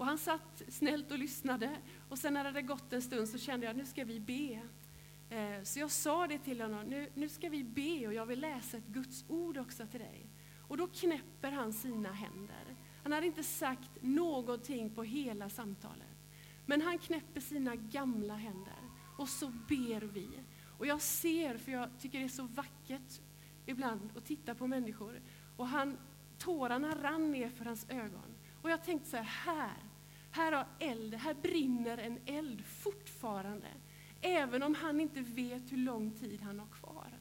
[0.00, 1.76] Och han satt snällt och lyssnade
[2.08, 4.60] och sen när det hade gått en stund så kände jag nu ska vi be.
[5.36, 8.40] Eh, så jag sa det till honom, nu, nu ska vi be och jag vill
[8.40, 10.26] läsa ett Guds ord också till dig.
[10.68, 12.76] Och då knäpper han sina händer.
[13.02, 16.18] Han hade inte sagt någonting på hela samtalet.
[16.66, 18.82] Men han knäpper sina gamla händer
[19.18, 20.28] och så ber vi.
[20.78, 23.20] Och jag ser, för jag tycker det är så vackert
[23.66, 25.20] ibland att titta på människor.
[25.56, 25.98] Och han,
[26.38, 28.34] tårarna rann ner för hans ögon.
[28.62, 29.89] Och jag tänkte så här, här,
[30.30, 33.68] här har eld, här brinner en eld fortfarande.
[34.20, 37.18] Även om han inte vet hur lång tid han har kvar.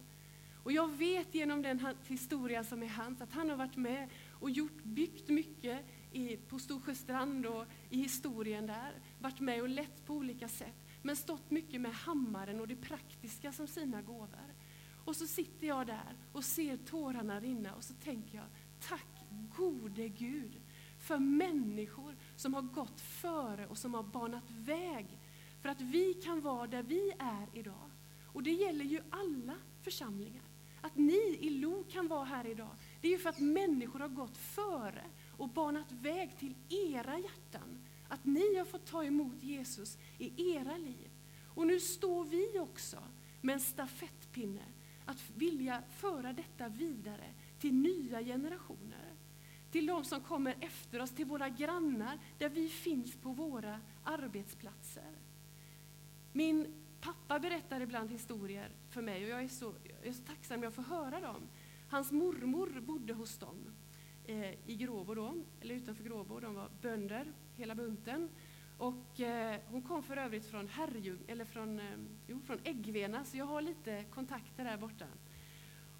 [0.63, 4.49] Och jag vet genom den historia som är hans att han har varit med och
[4.49, 8.93] gjort, byggt mycket i, på Storsjöstrand och i historien där.
[9.19, 10.85] Varit med och lett på olika sätt.
[11.01, 14.53] Men stått mycket med hammaren och det praktiska som sina gåvor.
[15.05, 18.47] Och så sitter jag där och ser tårarna rinna och så tänker jag,
[18.79, 19.25] tack
[19.57, 20.61] gode Gud
[20.99, 22.08] för människor
[22.39, 25.07] som har gått före och som har banat väg
[25.61, 27.89] för att vi kan vara där vi är idag.
[28.25, 30.43] Och det gäller ju alla församlingar.
[30.81, 34.07] Att ni i Lo kan vara här idag, det är ju för att människor har
[34.07, 35.03] gått före
[35.37, 37.79] och banat väg till era hjärtan.
[38.07, 41.09] Att ni har fått ta emot Jesus i era liv.
[41.55, 42.97] Och nu står vi också
[43.41, 44.65] med en stafettpinne
[45.05, 48.98] att vilja föra detta vidare till nya generationer.
[49.71, 55.17] Till de som kommer efter oss, till våra grannar, där vi finns på våra arbetsplatser.
[56.33, 60.57] Min pappa berättar ibland historier för mig och jag är så, jag är så tacksam
[60.57, 61.47] att jag får höra dem.
[61.89, 63.57] Hans mormor bodde hos dem
[64.25, 66.39] eh, i Gråbo då, eller utanför Gråbo.
[66.39, 68.29] De var bönder, hela bunten.
[68.77, 71.97] Och, eh, hon kom för övrigt från Herrljung, eller från, eh,
[72.27, 75.05] jo, från Äggvena, så jag har lite kontakter där borta.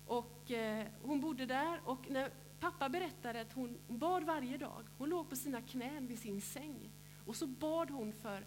[0.05, 4.83] Och, eh, hon bodde där och när pappa berättade att hon bad varje dag.
[4.97, 6.91] Hon låg på sina knän vid sin säng
[7.25, 8.45] och så bad hon för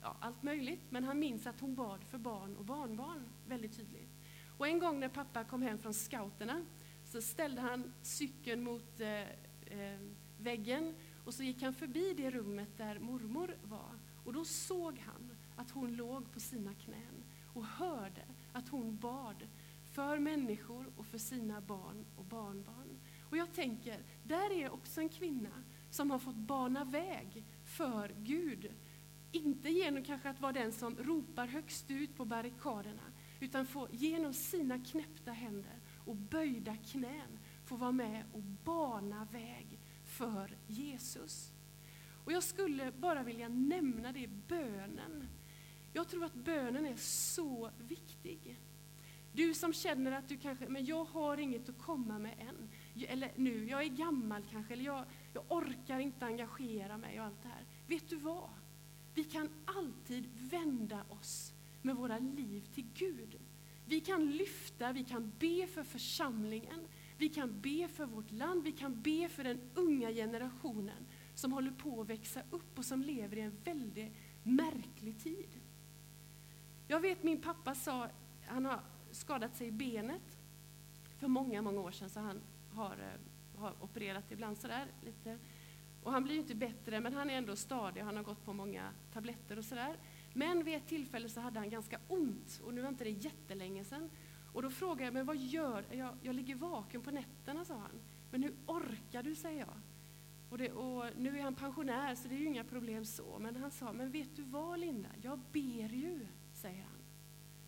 [0.00, 4.10] ja, allt möjligt, men han minns att hon bad för barn och barnbarn väldigt tydligt.
[4.58, 6.64] Och en gång när pappa kom hem från scouterna
[7.04, 10.00] så ställde han cykeln mot eh, eh,
[10.38, 10.94] väggen
[11.24, 13.98] och så gick han förbi det rummet där mormor var.
[14.24, 19.46] Och då såg han att hon låg på sina knän och hörde att hon bad
[19.94, 22.87] för människor och för sina barn och barnbarn.
[23.30, 28.72] Och jag tänker, där är också en kvinna som har fått bana väg för Gud.
[29.32, 34.34] Inte genom kanske att vara den som ropar högst ut på barrikaderna, utan få genom
[34.34, 41.52] sina knäppta händer och böjda knän få vara med och bana väg för Jesus.
[42.24, 45.28] Och jag skulle bara vilja nämna det, bönen.
[45.92, 48.56] Jag tror att bönen är så viktig.
[49.32, 52.57] Du som känner att du kanske, men jag har inget att komma med än.
[53.04, 57.42] Eller nu, jag är gammal kanske, eller jag, jag orkar inte engagera mig och allt
[57.42, 57.64] det här.
[57.86, 58.50] Vet du vad?
[59.14, 63.38] Vi kan alltid vända oss med våra liv till Gud.
[63.86, 66.88] Vi kan lyfta, vi kan be för församlingen,
[67.18, 71.70] vi kan be för vårt land, vi kan be för den unga generationen som håller
[71.70, 75.60] på att växa upp och som lever i en väldigt märklig tid.
[76.88, 78.08] Jag vet min pappa sa,
[78.46, 78.80] han har
[79.10, 80.38] skadat sig i benet
[81.18, 82.40] för många, många år sedan, så han
[82.74, 85.38] har, eh, har opererat ibland sådär lite.
[86.02, 88.52] Och han blir ju inte bättre, men han är ändå stadig, han har gått på
[88.52, 89.96] många tabletter och sådär.
[90.34, 93.84] Men vid ett tillfälle så hade han ganska ont, och nu var inte det jättelänge
[93.84, 94.10] sedan.
[94.52, 96.16] Och då frågade jag, men vad gör jag?
[96.22, 98.00] Jag ligger vaken på nätterna, sa han.
[98.30, 99.74] Men hur orkar du, säger jag.
[100.50, 103.38] Och, det, och, nu är han pensionär, så det är ju inga problem så.
[103.38, 107.00] Men han sa, men vet du vad Linda, jag ber ju, säger han.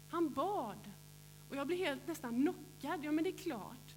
[0.09, 0.91] Han bad.
[1.49, 3.05] Och jag blev helt nästan knockad.
[3.05, 3.90] Ja, men det är klart.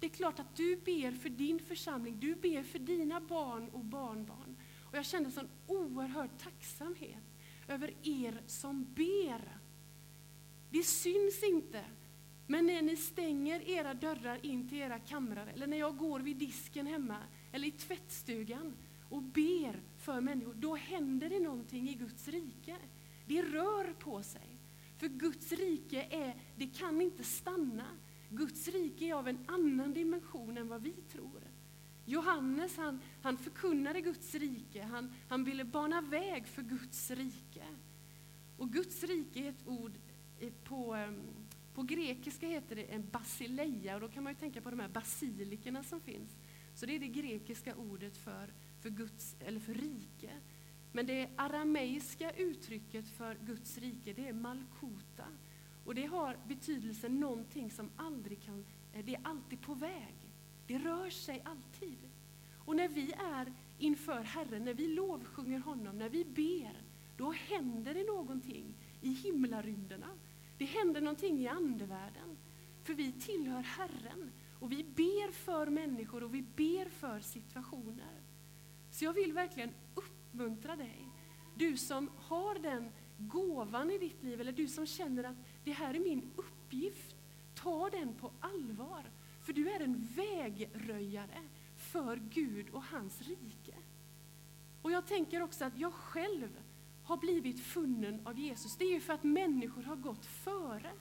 [0.00, 3.84] Det är klart att du ber för din församling, du ber för dina barn och
[3.84, 4.56] barnbarn.
[4.90, 7.24] Och jag kände sån oerhörd tacksamhet
[7.68, 9.58] över er som ber.
[10.70, 11.84] Det syns inte,
[12.46, 16.36] men när ni stänger era dörrar in till era kamrar, eller när jag går vid
[16.36, 17.16] disken hemma,
[17.52, 18.74] eller i tvättstugan
[19.08, 22.76] och ber för människor, då händer det någonting i Guds rike.
[23.26, 24.58] Det rör på sig.
[24.98, 27.86] För Guds rike är, det kan inte stanna.
[28.30, 31.42] Guds rike är av en annan dimension än vad vi tror.
[32.04, 37.64] Johannes han, han förkunnade Guds rike, han, han ville bana väg för Guds rike.
[38.56, 39.92] Och Guds rike är ett ord
[40.40, 41.22] eh, på, ehm,
[41.74, 44.88] På grekiska heter det en basileia och då kan man ju tänka på de här
[44.88, 46.36] basilikerna som finns.
[46.74, 48.52] Så det är det grekiska ordet för,
[48.82, 50.30] för, Guds, eller för rike.
[50.92, 55.24] Men det arameiska uttrycket för Guds rike det är malkota.
[55.88, 60.14] Och det har betydelsen någonting som aldrig kan, eh, det är alltid på väg.
[60.66, 61.98] Det rör sig alltid.
[62.64, 66.82] Och när vi är inför Herren, när vi lovsjunger honom, när vi ber,
[67.16, 70.08] då händer det någonting i himlarymderna.
[70.58, 72.36] Det händer någonting i andevärlden.
[72.82, 74.30] För vi tillhör Herren
[74.60, 78.22] och vi ber för människor och vi ber för situationer.
[78.90, 81.08] Så jag vill verkligen uppmuntra dig,
[81.56, 85.36] du som har den gåvan i ditt liv, eller du som känner att
[85.68, 87.16] det här är min uppgift,
[87.54, 89.10] ta den på allvar.
[89.42, 91.42] För du är en vägröjare
[91.76, 93.74] för Gud och hans rike.
[94.82, 96.48] Och jag tänker också att jag själv
[97.02, 98.76] har blivit funnen av Jesus.
[98.76, 100.92] Det är ju för att människor har gått före.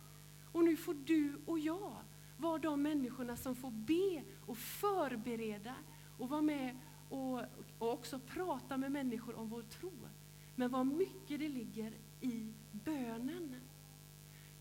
[0.52, 1.96] Och nu får du och jag
[2.38, 5.76] vara de människorna som får be och förbereda
[6.18, 6.78] och vara med
[7.10, 7.42] och,
[7.80, 9.94] och också prata med människor om vår tro.
[10.56, 13.67] Men vad mycket det ligger i bönen.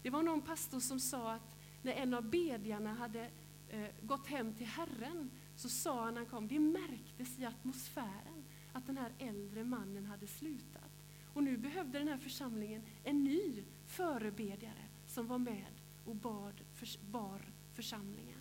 [0.07, 3.31] Det var någon pastor som sa att när en av bedjarna hade
[3.69, 8.45] eh, gått hem till Herren så sa han när han kom, det märktes i atmosfären
[8.73, 10.91] att den här äldre mannen hade slutat.
[11.35, 15.73] Och nu behövde den här församlingen en ny förebedjare som var med
[16.05, 17.41] och bad, för, bar
[17.75, 18.41] församlingen.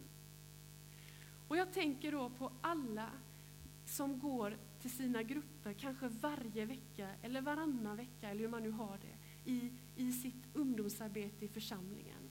[1.47, 3.09] Och jag tänker då på alla
[3.85, 8.71] som går till sina grupper, kanske varje vecka eller varannan vecka, eller hur man nu
[8.71, 9.14] har det,
[9.45, 12.29] i, i sitt ungdomsarbete i församlingen.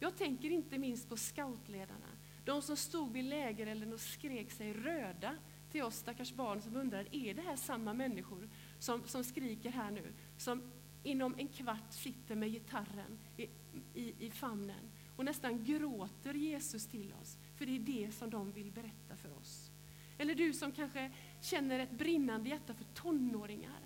[0.00, 2.08] Jag tänker inte minst på scoutledarna,
[2.44, 5.36] de som stod vid lägerelden och skrek sig röda
[5.70, 8.48] till oss stackars barn som undrar, är det här samma människor
[8.78, 10.62] som, som skriker här nu, som
[11.02, 13.48] inom en kvart sitter med gitarren i,
[13.94, 18.52] i, i famnen och nästan gråter Jesus till oss, för det är det som de
[18.52, 19.70] vill berätta för oss.
[20.18, 21.10] Eller du som kanske
[21.40, 23.80] känner ett brinnande hjärta för tonåringar.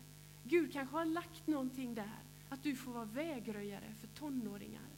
[0.44, 4.88] Gud kanske har lagt någonting där, att du får vara vägröjare för tonåringar.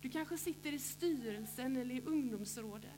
[0.00, 2.90] Du kanske sitter i styrelsen eller i ungdomsrådet.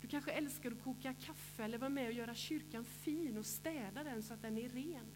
[0.00, 4.04] Du kanske älskar att koka kaffe eller vara med och göra kyrkan fin och städa
[4.04, 5.06] den så att den är ren.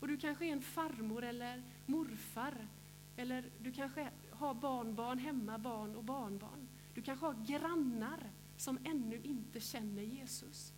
[0.00, 2.68] Och du kanske är en farmor eller morfar.
[3.16, 6.68] Eller du kanske har barnbarn hemma, barn och barnbarn.
[6.94, 10.72] Du kanske har grannar som ännu inte känner Jesus.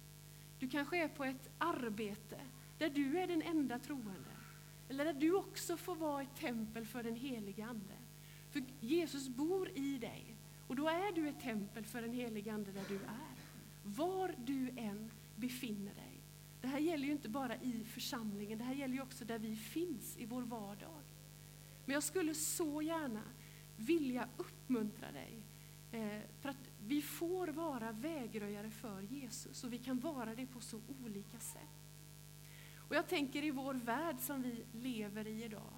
[0.58, 2.40] Du kanske är på ett arbete
[2.78, 4.27] där du är den enda troende.
[4.88, 7.94] Eller där du också får vara ett tempel för den helige Ande.
[8.50, 10.36] För Jesus bor i dig
[10.66, 13.38] och då är du ett tempel för den helige Ande där du är.
[13.82, 16.20] Var du än befinner dig.
[16.60, 19.56] Det här gäller ju inte bara i församlingen, det här gäller ju också där vi
[19.56, 21.02] finns i vår vardag.
[21.84, 23.22] Men jag skulle så gärna
[23.76, 25.42] vilja uppmuntra dig.
[25.92, 30.60] Eh, för att vi får vara vägröjare för Jesus och vi kan vara det på
[30.60, 31.87] så olika sätt.
[32.88, 35.72] Och jag tänker i vår värld som vi lever i idag.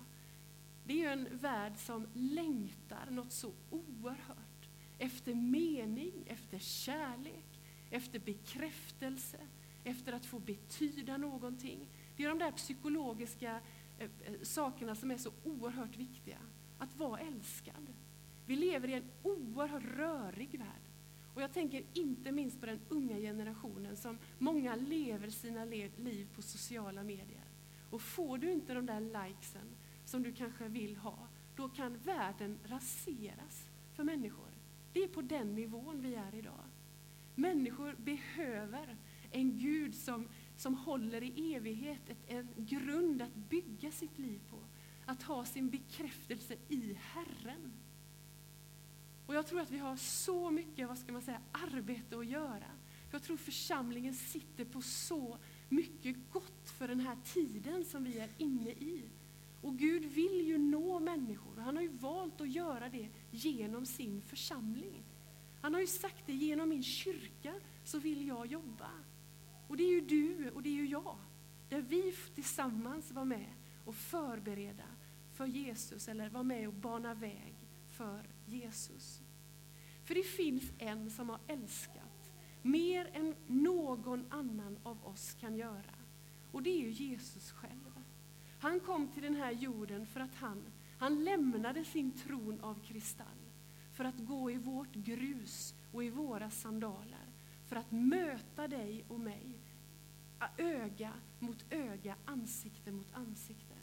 [0.85, 4.51] Det är ju en värld som längtar något så oerhört
[4.99, 9.39] efter mening, efter kärlek, efter bekräftelse,
[9.85, 11.87] efter att få betyda någonting.
[12.17, 13.61] Det är de där psykologiska
[13.99, 16.39] eh, eh, sakerna som är så oerhört viktiga.
[16.79, 17.95] Att vara älskad.
[18.47, 20.90] Vi lever i en oerhört rörig värld.
[21.41, 26.43] Och jag tänker inte minst på den unga generationen som många lever sina liv på
[26.43, 27.45] sociala medier.
[27.91, 32.59] Och får du inte de där likesen som du kanske vill ha, då kan världen
[32.65, 34.49] raseras för människor.
[34.93, 36.65] Det är på den nivån vi är idag.
[37.35, 38.97] Människor behöver
[39.31, 44.59] en Gud som, som håller i evighet, ett, en grund att bygga sitt liv på.
[45.07, 47.73] Att ha sin bekräftelse i Herren.
[49.31, 52.65] Och jag tror att vi har så mycket vad ska man säga, arbete att göra.
[53.13, 58.29] Jag tror församlingen sitter på så mycket gott för den här tiden som vi är
[58.39, 59.03] inne i.
[59.63, 63.87] Och Gud vill ju nå människor och han har ju valt att göra det genom
[63.87, 65.03] sin församling.
[65.61, 67.55] Han har ju sagt det, genom min kyrka
[67.85, 68.91] så vill jag jobba.
[69.69, 71.17] Och det är ju du och det är ju jag.
[71.69, 73.53] Där vi tillsammans var med
[73.85, 74.87] och förbereda
[75.33, 77.55] för Jesus eller var med och bana väg
[77.91, 79.23] för Jesus.
[80.05, 82.33] För det finns en som har älskat
[82.63, 85.95] mer än någon annan av oss kan göra.
[86.53, 88.03] Och det är ju Jesus själv.
[88.61, 90.63] Han kom till den här jorden för att han,
[90.99, 93.27] han lämnade sin tron av kristall
[93.93, 97.27] för att gå i vårt grus och i våra sandaler
[97.69, 99.61] för att möta dig och mig
[100.57, 103.75] öga mot öga, ansikte mot ansikte.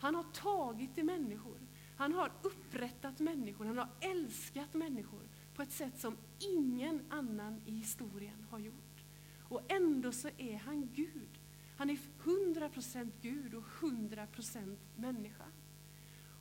[0.00, 1.60] Han har tagit i människor
[1.98, 5.22] han har upprättat människor, han har älskat människor
[5.54, 9.04] på ett sätt som ingen annan i historien har gjort.
[9.48, 11.38] Och ändå så är han Gud.
[11.76, 15.44] Han är 100% Gud och 100% människa.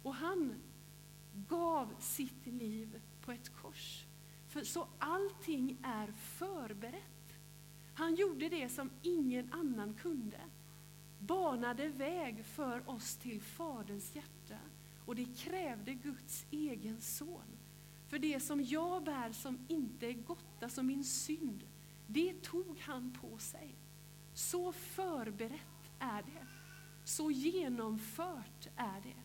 [0.04, 0.56] Och han
[1.34, 4.06] gav sitt liv på ett kors.
[4.48, 7.38] För så allting är förberett.
[7.94, 10.42] Han gjorde det som ingen annan kunde.
[11.20, 14.60] Banade väg för oss till Faderns hjärta.
[15.08, 17.58] Och det krävde Guds egen son.
[18.08, 21.64] För det som jag bär som inte är gott, alltså min synd,
[22.08, 23.76] det tog han på sig.
[24.34, 26.48] Så förberett är det.
[27.04, 29.24] Så genomfört är det.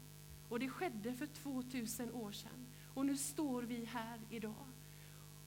[0.49, 2.67] Och det skedde för 2000 år sedan.
[2.95, 4.67] Och nu står vi här idag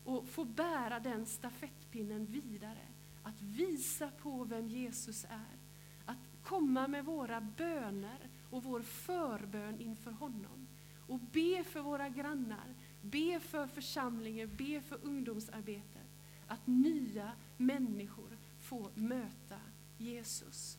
[0.04, 2.88] och får bära den stafettpinnen vidare.
[3.24, 5.58] Att visa på vem Jesus är.
[6.06, 10.68] Att komma med våra böner och vår förbön inför honom.
[11.08, 16.08] Och be för våra grannar, be för församlingen, be för ungdomsarbetet.
[16.48, 19.60] Att nya människor får möta
[19.98, 20.78] Jesus.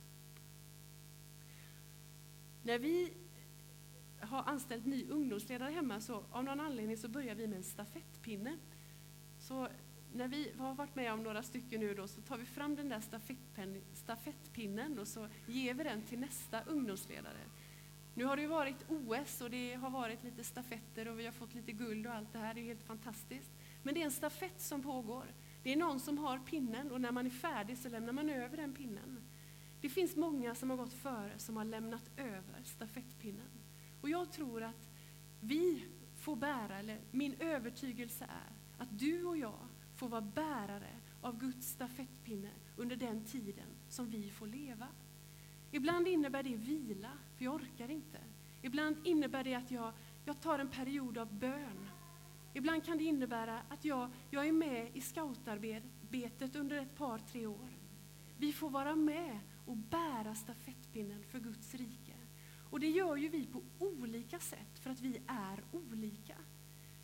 [2.63, 3.13] När vi
[4.21, 8.59] har anställt ny ungdomsledare hemma så av någon anledning så börjar vi med en stafettpinne.
[9.39, 9.69] Så
[10.13, 12.89] när vi har varit med om några stycken nu då så tar vi fram den
[12.89, 13.03] där
[13.95, 17.41] stafettpinnen och så ger vi den till nästa ungdomsledare.
[18.15, 21.33] Nu har det ju varit OS och det har varit lite stafetter och vi har
[21.33, 22.55] fått lite guld och allt det här.
[22.55, 23.51] Det är helt fantastiskt.
[23.83, 25.25] Men det är en stafett som pågår.
[25.63, 28.57] Det är någon som har pinnen och när man är färdig så lämnar man över
[28.57, 29.21] den pinnen.
[29.81, 33.51] Det finns många som har gått före som har lämnat över stafettpinnen.
[34.01, 34.89] Och jag tror att
[35.41, 35.85] vi
[36.17, 39.66] får bära, eller min övertygelse är att du och jag
[39.97, 40.91] får vara bärare
[41.21, 44.89] av Guds stafettpinne under den tiden som vi får leva.
[45.71, 48.19] Ibland innebär det vila, för jag orkar inte.
[48.63, 49.93] Ibland innebär det att jag,
[50.25, 51.89] jag tar en period av bön.
[52.55, 57.47] Ibland kan det innebära att jag, jag är med i scoutarbetet under ett par, tre
[57.47, 57.69] år.
[58.39, 62.13] Vi får vara med och bära stafettpinnen för Guds rike.
[62.71, 66.37] Och det gör ju vi på olika sätt, för att vi är olika.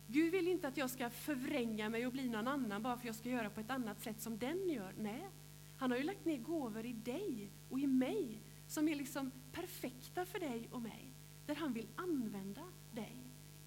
[0.07, 3.05] Gud vill inte att jag ska förvränga mig och bli någon annan bara för att
[3.05, 4.93] jag ska göra på ett annat sätt som den gör.
[4.97, 5.29] Nej,
[5.77, 10.25] han har ju lagt ner gåvor i dig och i mig som är liksom perfekta
[10.25, 11.13] för dig och mig.
[11.45, 13.17] Där han vill använda dig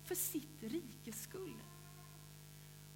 [0.05, 1.55] för sitt rikes skull.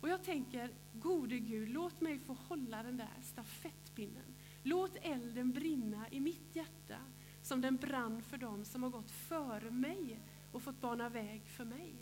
[0.00, 4.34] Och jag tänker, gode Gud, låt mig få hålla den där stafettpinnen.
[4.62, 6.98] Låt elden brinna i mitt hjärta
[7.42, 10.20] som den brann för dem som har gått före mig
[10.52, 11.94] och fått bana väg för mig.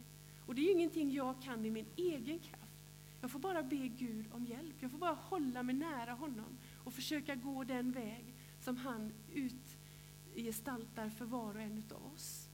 [0.49, 2.93] Och det är ingenting jag kan i min egen kraft.
[3.21, 4.77] Jag får bara be Gud om hjälp.
[4.81, 11.09] Jag får bara hålla mig nära honom och försöka gå den väg som han utgestaltar
[11.09, 12.49] för var och en av oss.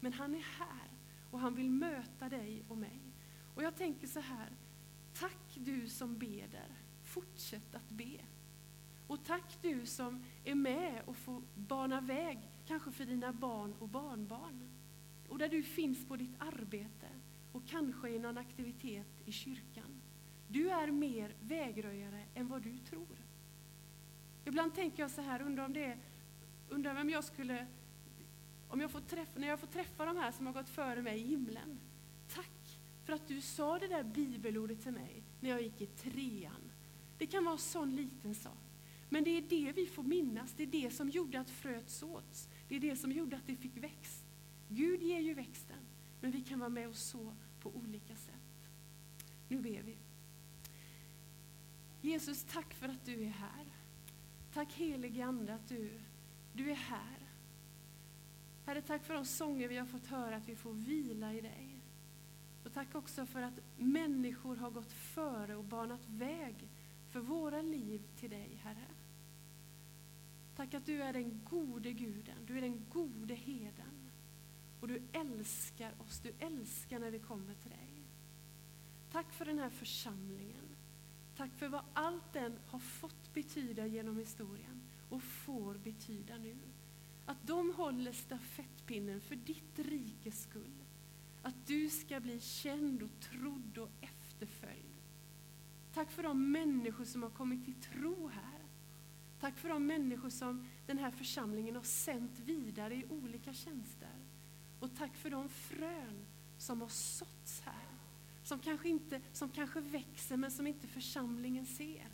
[0.00, 0.90] Men han är här
[1.30, 3.00] och han vill möta dig och mig.
[3.54, 4.50] Och jag tänker så här,
[5.14, 8.20] tack du som beder, fortsätt att be.
[9.06, 13.88] Och tack du som är med och får bana väg, kanske för dina barn och
[13.88, 14.68] barnbarn.
[15.28, 17.06] Och där du finns på ditt arbete
[17.56, 20.00] och kanske i någon aktivitet i kyrkan.
[20.48, 23.16] Du är mer vägröjare än vad du tror.
[24.44, 25.98] Ibland tänker jag så här, undrar om det
[26.68, 27.66] undrar vem jag skulle,
[28.68, 31.18] om jag får träffa, när jag får träffa de här som har gått före mig
[31.20, 31.78] i himlen.
[32.34, 36.72] Tack för att du sa det där bibelordet till mig när jag gick i trean.
[37.18, 38.58] Det kan vara en sån liten sak.
[39.08, 42.48] Men det är det vi får minnas, det är det som gjorde att fröet såts.
[42.68, 44.24] Det är det som gjorde att det fick växt.
[44.68, 45.86] Gud ger ju växten,
[46.20, 47.34] men vi kan vara med och så
[47.70, 48.68] på olika sätt.
[49.48, 49.96] Nu ber vi.
[52.00, 53.66] Jesus, tack för att du är här.
[54.52, 56.00] Tack helige Ande att du,
[56.52, 57.18] du är här.
[58.66, 61.80] Herre, tack för de sånger vi har fått höra, att vi får vila i dig.
[62.64, 66.68] Och tack också för att människor har gått före och banat väg
[67.10, 68.86] för våra liv till dig, Herre.
[70.56, 73.85] Tack att du är den gode guden, du är den gode heden.
[74.80, 78.04] Och du älskar oss, du älskar när vi kommer till dig.
[79.12, 80.76] Tack för den här församlingen.
[81.36, 86.56] Tack för vad allt den har fått betyda genom historien och får betyda nu.
[87.26, 90.84] Att de håller stafettpinnen för ditt rikes skull.
[91.42, 94.96] Att du ska bli känd och trodd och efterföljd.
[95.94, 98.60] Tack för de människor som har kommit till tro här.
[99.40, 104.05] Tack för de människor som den här församlingen har sänt vidare i olika tjänster.
[104.80, 106.26] Och tack för de frön
[106.58, 107.84] som har såtts här.
[108.42, 112.08] Som kanske, inte, som kanske växer men som inte församlingen ser.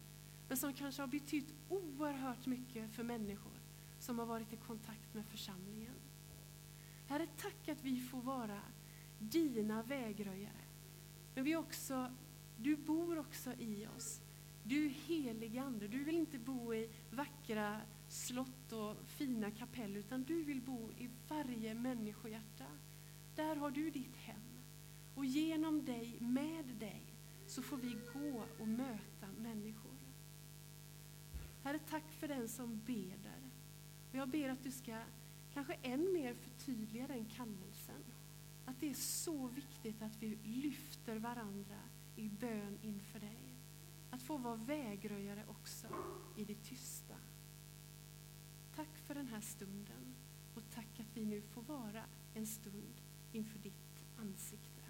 [0.48, 3.52] Men som kanske har betytt oerhört mycket för människor
[3.98, 5.94] som har varit i kontakt med församlingen.
[7.08, 8.60] Herre, tack att vi får vara
[9.18, 10.62] dina vägröjare.
[11.34, 12.12] Men vi också,
[12.56, 14.20] du bor också i oss.
[14.62, 17.80] Du helig Ande, du vill inte bo i vackra
[18.12, 22.66] slott och fina kapell, utan du vill bo i varje människohjärta.
[23.34, 24.42] Där har du ditt hem.
[25.14, 27.02] Och genom dig, med dig,
[27.46, 29.98] så får vi gå och möta människor.
[31.62, 33.50] Herre, tack för den som beder.
[34.10, 35.02] Och jag ber att du ska
[35.54, 38.04] kanske än mer förtydliga den kallelsen.
[38.64, 41.80] Att det är så viktigt att vi lyfter varandra
[42.16, 43.54] i bön inför dig.
[44.10, 45.86] Att få vara vägröjare också
[46.36, 47.14] i det tysta.
[49.02, 50.14] Tack för den här stunden
[50.54, 53.00] och tack att vi nu får vara en stund
[53.32, 54.82] inför ditt ansikte.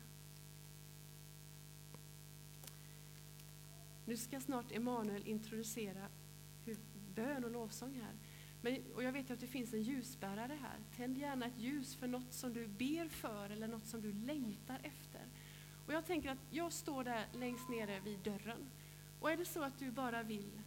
[4.04, 6.08] Nu ska snart Emanuel introducera
[6.64, 6.76] hur,
[7.14, 8.12] bön och lovsång här.
[8.60, 10.78] Men, och jag vet att det finns en ljusbärare här.
[10.96, 14.80] Tänd gärna ett ljus för något som du ber för eller något som du längtar
[14.82, 15.26] efter.
[15.86, 18.70] Och jag tänker att jag står där längst nere vid dörren.
[19.20, 20.60] Och är det så att du bara vill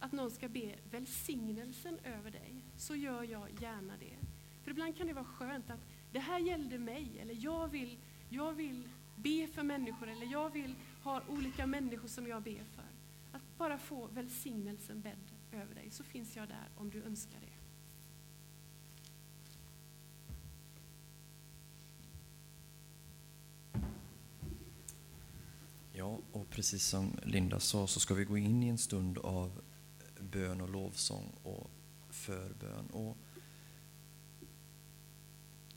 [0.00, 4.16] att någon ska be välsignelsen över dig, så gör jag gärna det.
[4.62, 5.80] För ibland kan det vara skönt att
[6.12, 10.74] det här gällde mig, eller jag vill, jag vill be för människor, eller jag vill
[11.02, 12.90] ha olika människor som jag ber för.
[13.32, 17.46] Att bara få välsignelsen bädd över dig, så finns jag där om du önskar det.
[25.92, 29.60] Ja, och precis som Linda sa så ska vi gå in i en stund av
[30.20, 31.70] bön och lovsång och
[32.20, 32.86] förbön.
[32.86, 33.16] Och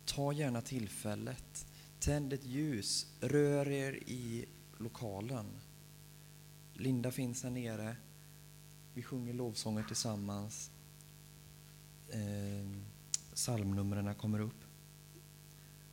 [0.05, 1.65] ta gärna tillfället,
[1.99, 4.45] tänd ett ljus, rör er i
[4.77, 5.45] lokalen.
[6.73, 7.95] Linda finns här nere.
[8.93, 10.71] Vi sjunger lovsånger tillsammans.
[12.09, 12.67] Eh,
[13.33, 14.63] psalmnumren kommer upp.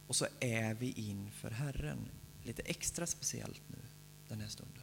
[0.07, 1.98] Och så är vi inför Herren.
[2.42, 3.78] Lite extra speciellt nu,
[4.28, 4.79] den här stunden.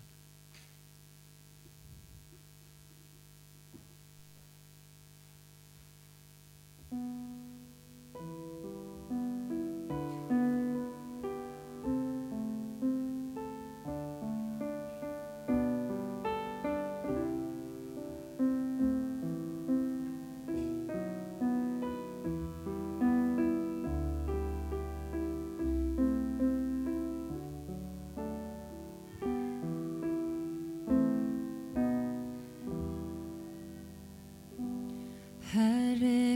[35.53, 36.26] Herre,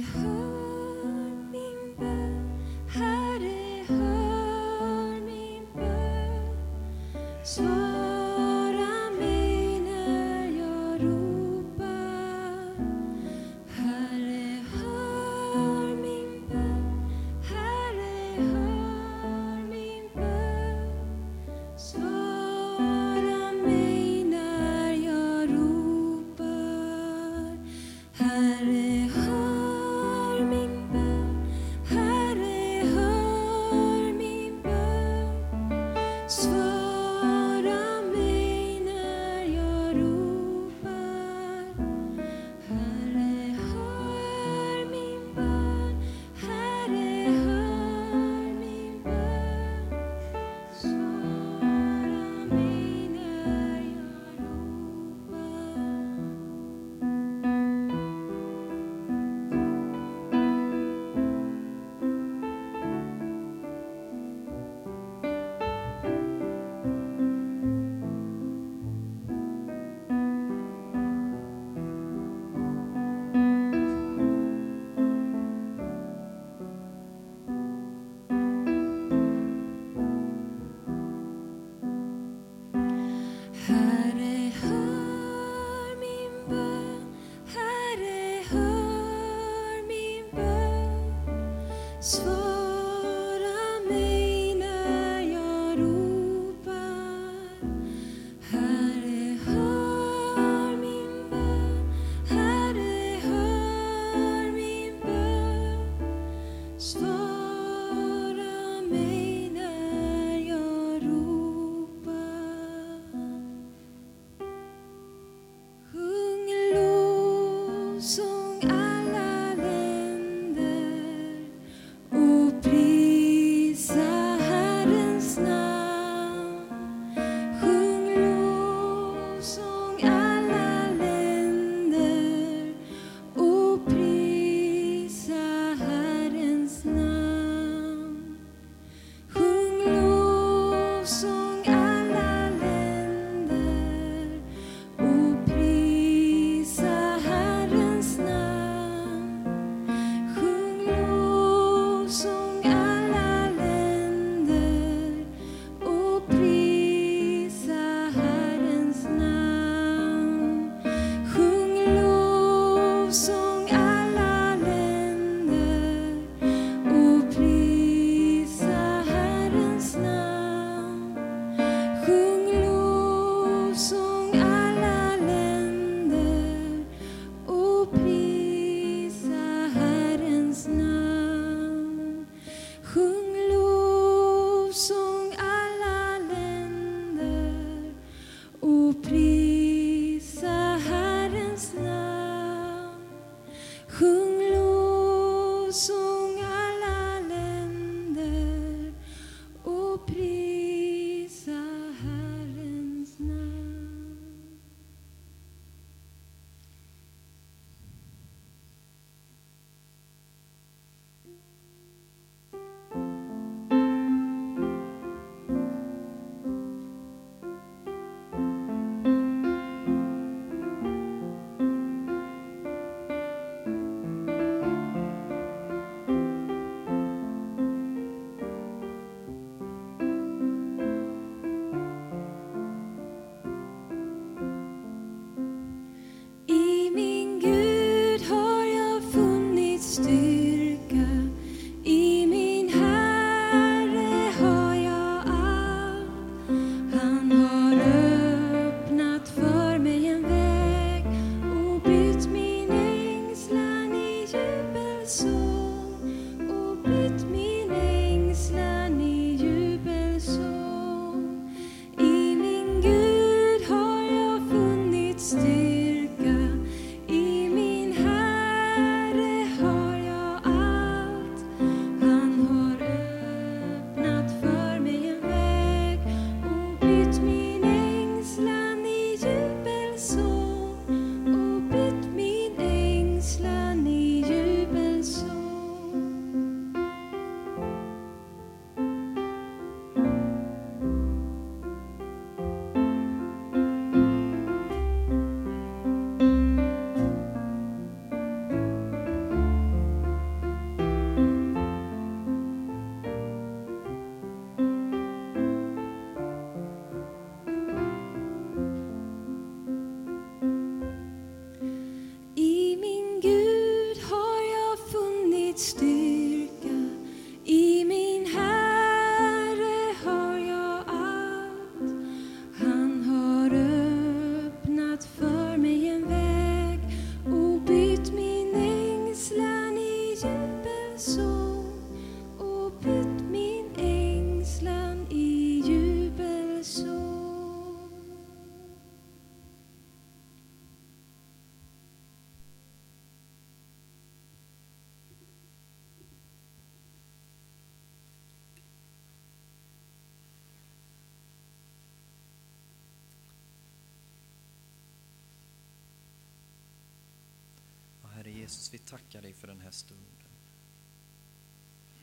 [358.52, 360.32] Jesus, vi tackar dig för den här stunden.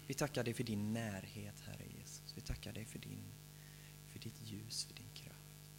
[0.06, 2.36] Vi tackar dig för din närhet, Herre Jesus.
[2.36, 3.24] Vi tackar dig för, din,
[4.12, 5.70] för ditt ljus, för din kraft.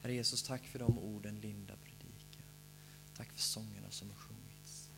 [0.00, 2.44] Herre Jesus, tack för de orden Linda predikar.
[3.16, 4.90] Tack för sångerna som har sjungits.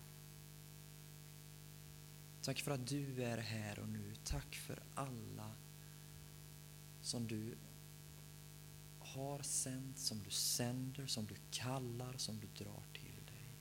[2.42, 4.14] Tack för att du är här och nu.
[4.24, 5.52] Tack för alla
[7.02, 7.56] som du
[9.14, 13.58] har sänt, som du sänder, som du kallar, som du drar till dig.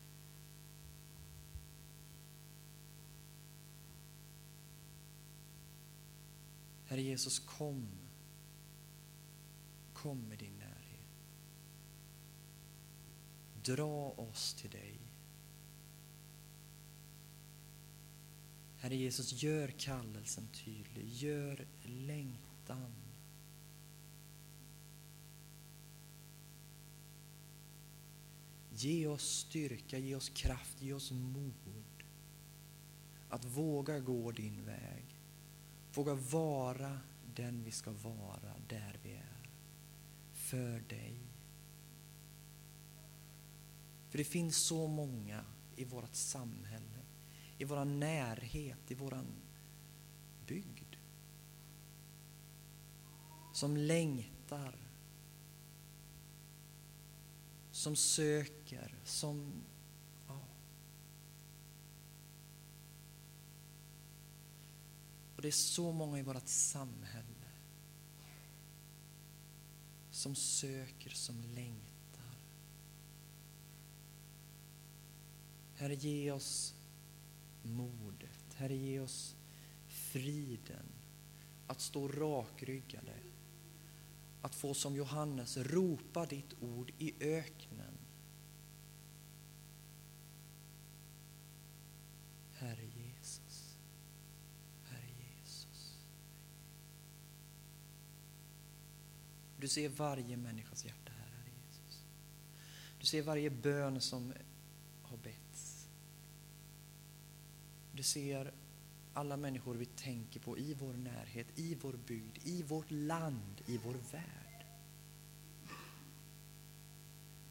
[6.86, 7.88] Herre Jesus, kom.
[9.94, 11.08] Kom med din närhet.
[13.64, 15.00] Dra oss till dig.
[18.78, 21.08] Herre Jesus, gör kallelsen tydlig.
[21.08, 23.03] Gör längtan
[28.76, 32.04] Ge oss styrka, ge oss kraft, ge oss mod
[33.30, 35.20] att våga gå din väg.
[35.94, 37.00] Våga vara
[37.36, 39.50] den vi ska vara där vi är.
[40.34, 41.20] För dig.
[44.10, 45.46] För det finns så många
[45.76, 47.02] i vårt samhälle,
[47.58, 49.26] i vår närhet, i vår
[50.48, 50.96] bygd
[53.54, 54.83] som längtar
[57.84, 59.54] som söker, som...
[60.28, 60.40] Ja.
[65.36, 67.52] Och det är så många i vårt samhälle
[70.12, 72.38] som söker, som längtar.
[75.76, 76.76] Herre, ge oss
[77.64, 78.54] modet.
[78.56, 79.36] Herre, ge oss
[79.88, 80.86] friden
[81.68, 83.14] att stå rakryggade
[84.44, 87.98] att få som Johannes ropa ditt ord i öknen.
[92.52, 93.78] Herre Jesus,
[94.84, 95.98] Herre Jesus.
[99.58, 102.04] Du ser varje människas hjärta här, Herre Jesus.
[103.00, 104.34] Du ser varje bön som
[105.02, 105.88] har betts.
[107.92, 108.54] Du ser
[109.14, 113.78] alla människor vi tänker på i vår närhet, i vår bygd, i vårt land, i
[113.78, 114.66] vår värld.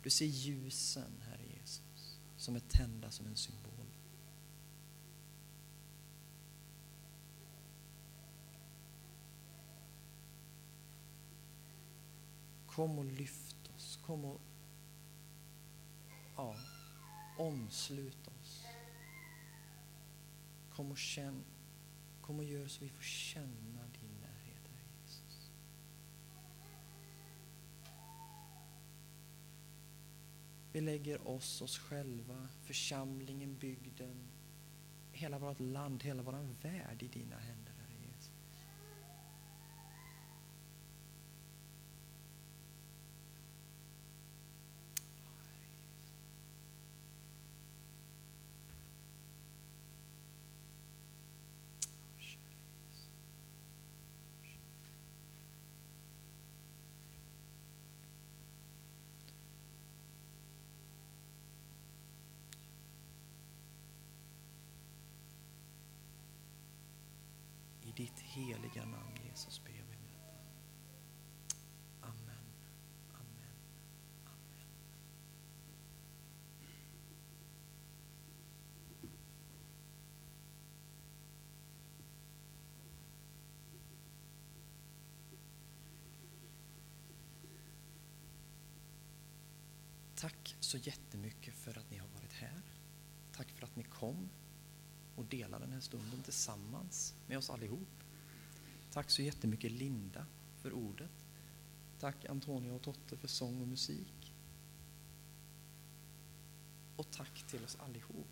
[0.02, 3.72] Du ser ljusen, Herre Jesus, som är tända som en symbol.
[12.66, 14.40] Kom och lyft oss, kom och
[16.36, 16.56] ja,
[17.38, 18.31] omslut oss.
[20.76, 21.44] Kom och känn,
[22.20, 25.50] kom och gör så vi får känna din närhet, Herre Jesus.
[30.72, 34.28] Vi lägger oss, oss själva, församlingen, bygden,
[35.12, 37.71] hela vårt land, hela vår värld i dina händer,
[67.92, 70.34] I ditt heliga namn, Jesus, ber vi om detta.
[72.00, 72.46] Amen.
[73.12, 73.56] Amen.
[74.24, 74.60] Amen.
[90.14, 92.62] Tack så jättemycket för att ni har varit här.
[93.32, 94.30] Tack för att ni kom
[95.16, 97.88] och dela den här stunden tillsammans med oss allihop.
[98.92, 100.26] Tack så jättemycket Linda
[100.62, 101.10] för ordet.
[102.00, 104.32] Tack Antonia och Totte för sång och musik.
[106.96, 108.26] Och tack till oss allihop.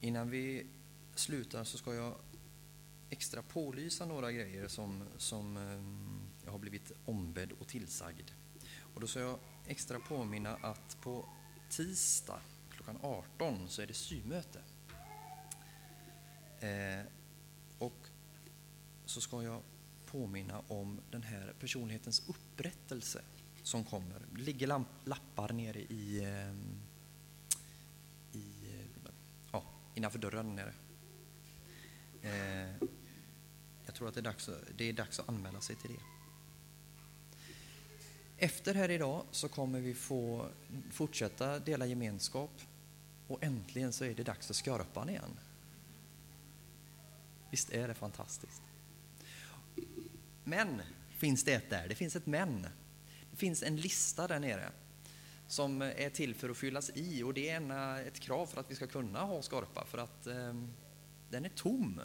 [0.00, 0.66] Innan vi
[1.14, 2.16] slutar så ska jag
[3.10, 8.30] extra pålysa några grejer som, som ehm, jag har blivit ombedd och tillsagd.
[8.78, 11.28] Och då ska jag extra påminna att på
[11.70, 12.40] tisdag
[12.70, 14.60] klockan 18 så är det symöte.
[16.60, 17.04] Eh,
[17.78, 18.08] och
[19.04, 19.62] så ska jag
[20.06, 23.22] påminna om den här personlighetens upprättelse
[23.62, 24.26] som kommer.
[24.32, 26.52] Det ligger lappar nere i, eh,
[28.32, 29.10] i eh,
[29.52, 29.64] ja,
[29.94, 30.74] innanför dörren nere.
[32.22, 32.88] Eh,
[33.86, 36.15] jag tror att det är, dags, det är dags att anmäla sig till det.
[38.38, 40.48] Efter här idag så kommer vi få
[40.90, 42.50] fortsätta dela gemenskap
[43.28, 45.38] och äntligen så är det dags för skorpan igen.
[47.50, 48.62] Visst är det fantastiskt?
[50.44, 50.82] Men
[51.18, 51.88] finns det ett där?
[51.88, 52.66] Det finns ett men.
[53.30, 54.70] Det finns en lista där nere
[55.48, 58.60] som är till för att fyllas i och det är en, eh, ett krav för
[58.60, 60.54] att vi ska kunna ha skorpa för att eh,
[61.30, 62.00] den är tom.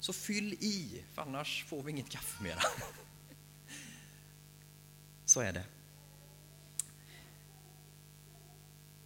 [0.00, 2.60] Så fyll i, för annars får vi inget kaffe mera.
[5.38, 5.64] Så är det.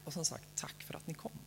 [0.04, 1.38] Och som sagt, tack för att ni kom.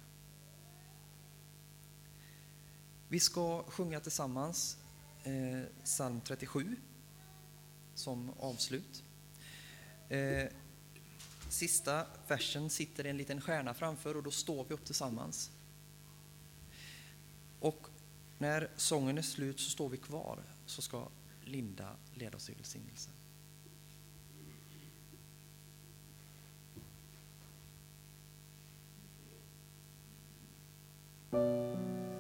[3.08, 4.78] Vi ska sjunga tillsammans
[5.24, 6.76] eh, psalm 37
[7.96, 9.04] som avslut.
[10.10, 10.48] Eh,
[11.50, 15.52] sista versen sitter en liten stjärna framför och då står vi upp tillsammans.
[17.60, 17.88] Och
[18.38, 21.08] när sången är slut så står vi kvar, så ska
[21.44, 23.10] Linda leda oss i välsignelse.
[31.36, 32.15] うん。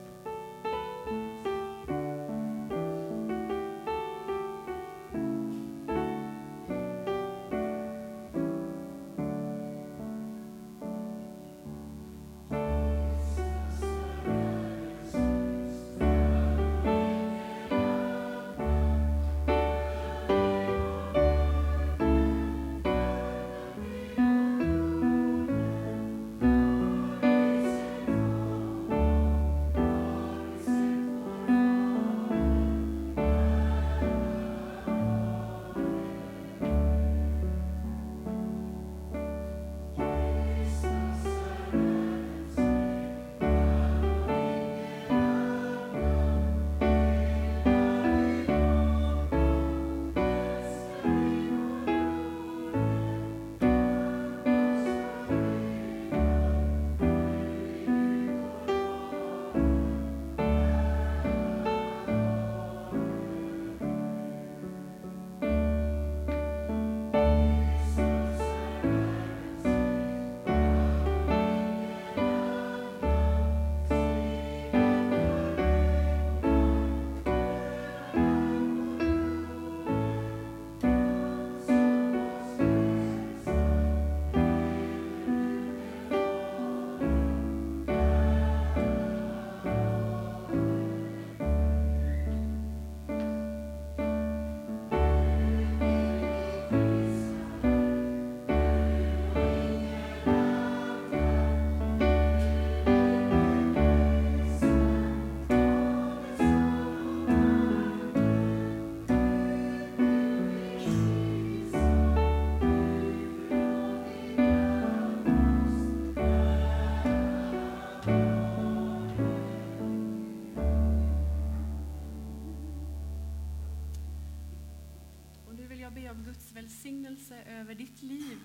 [126.66, 128.40] Välsignelse över ditt liv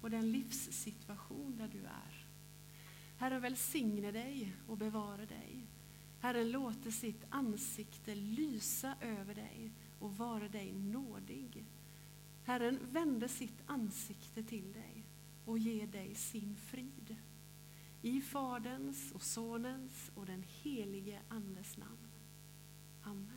[0.00, 2.26] och den livssituation där du är.
[3.18, 5.66] Herren välsigne dig och bevara dig.
[6.20, 11.64] Herren låter sitt ansikte lysa över dig och vara dig nådig.
[12.44, 15.06] Herren vände sitt ansikte till dig
[15.44, 17.16] och ger dig sin frid.
[18.02, 22.08] I Faderns och Sonens och den helige Andes namn.
[23.02, 23.33] Amen.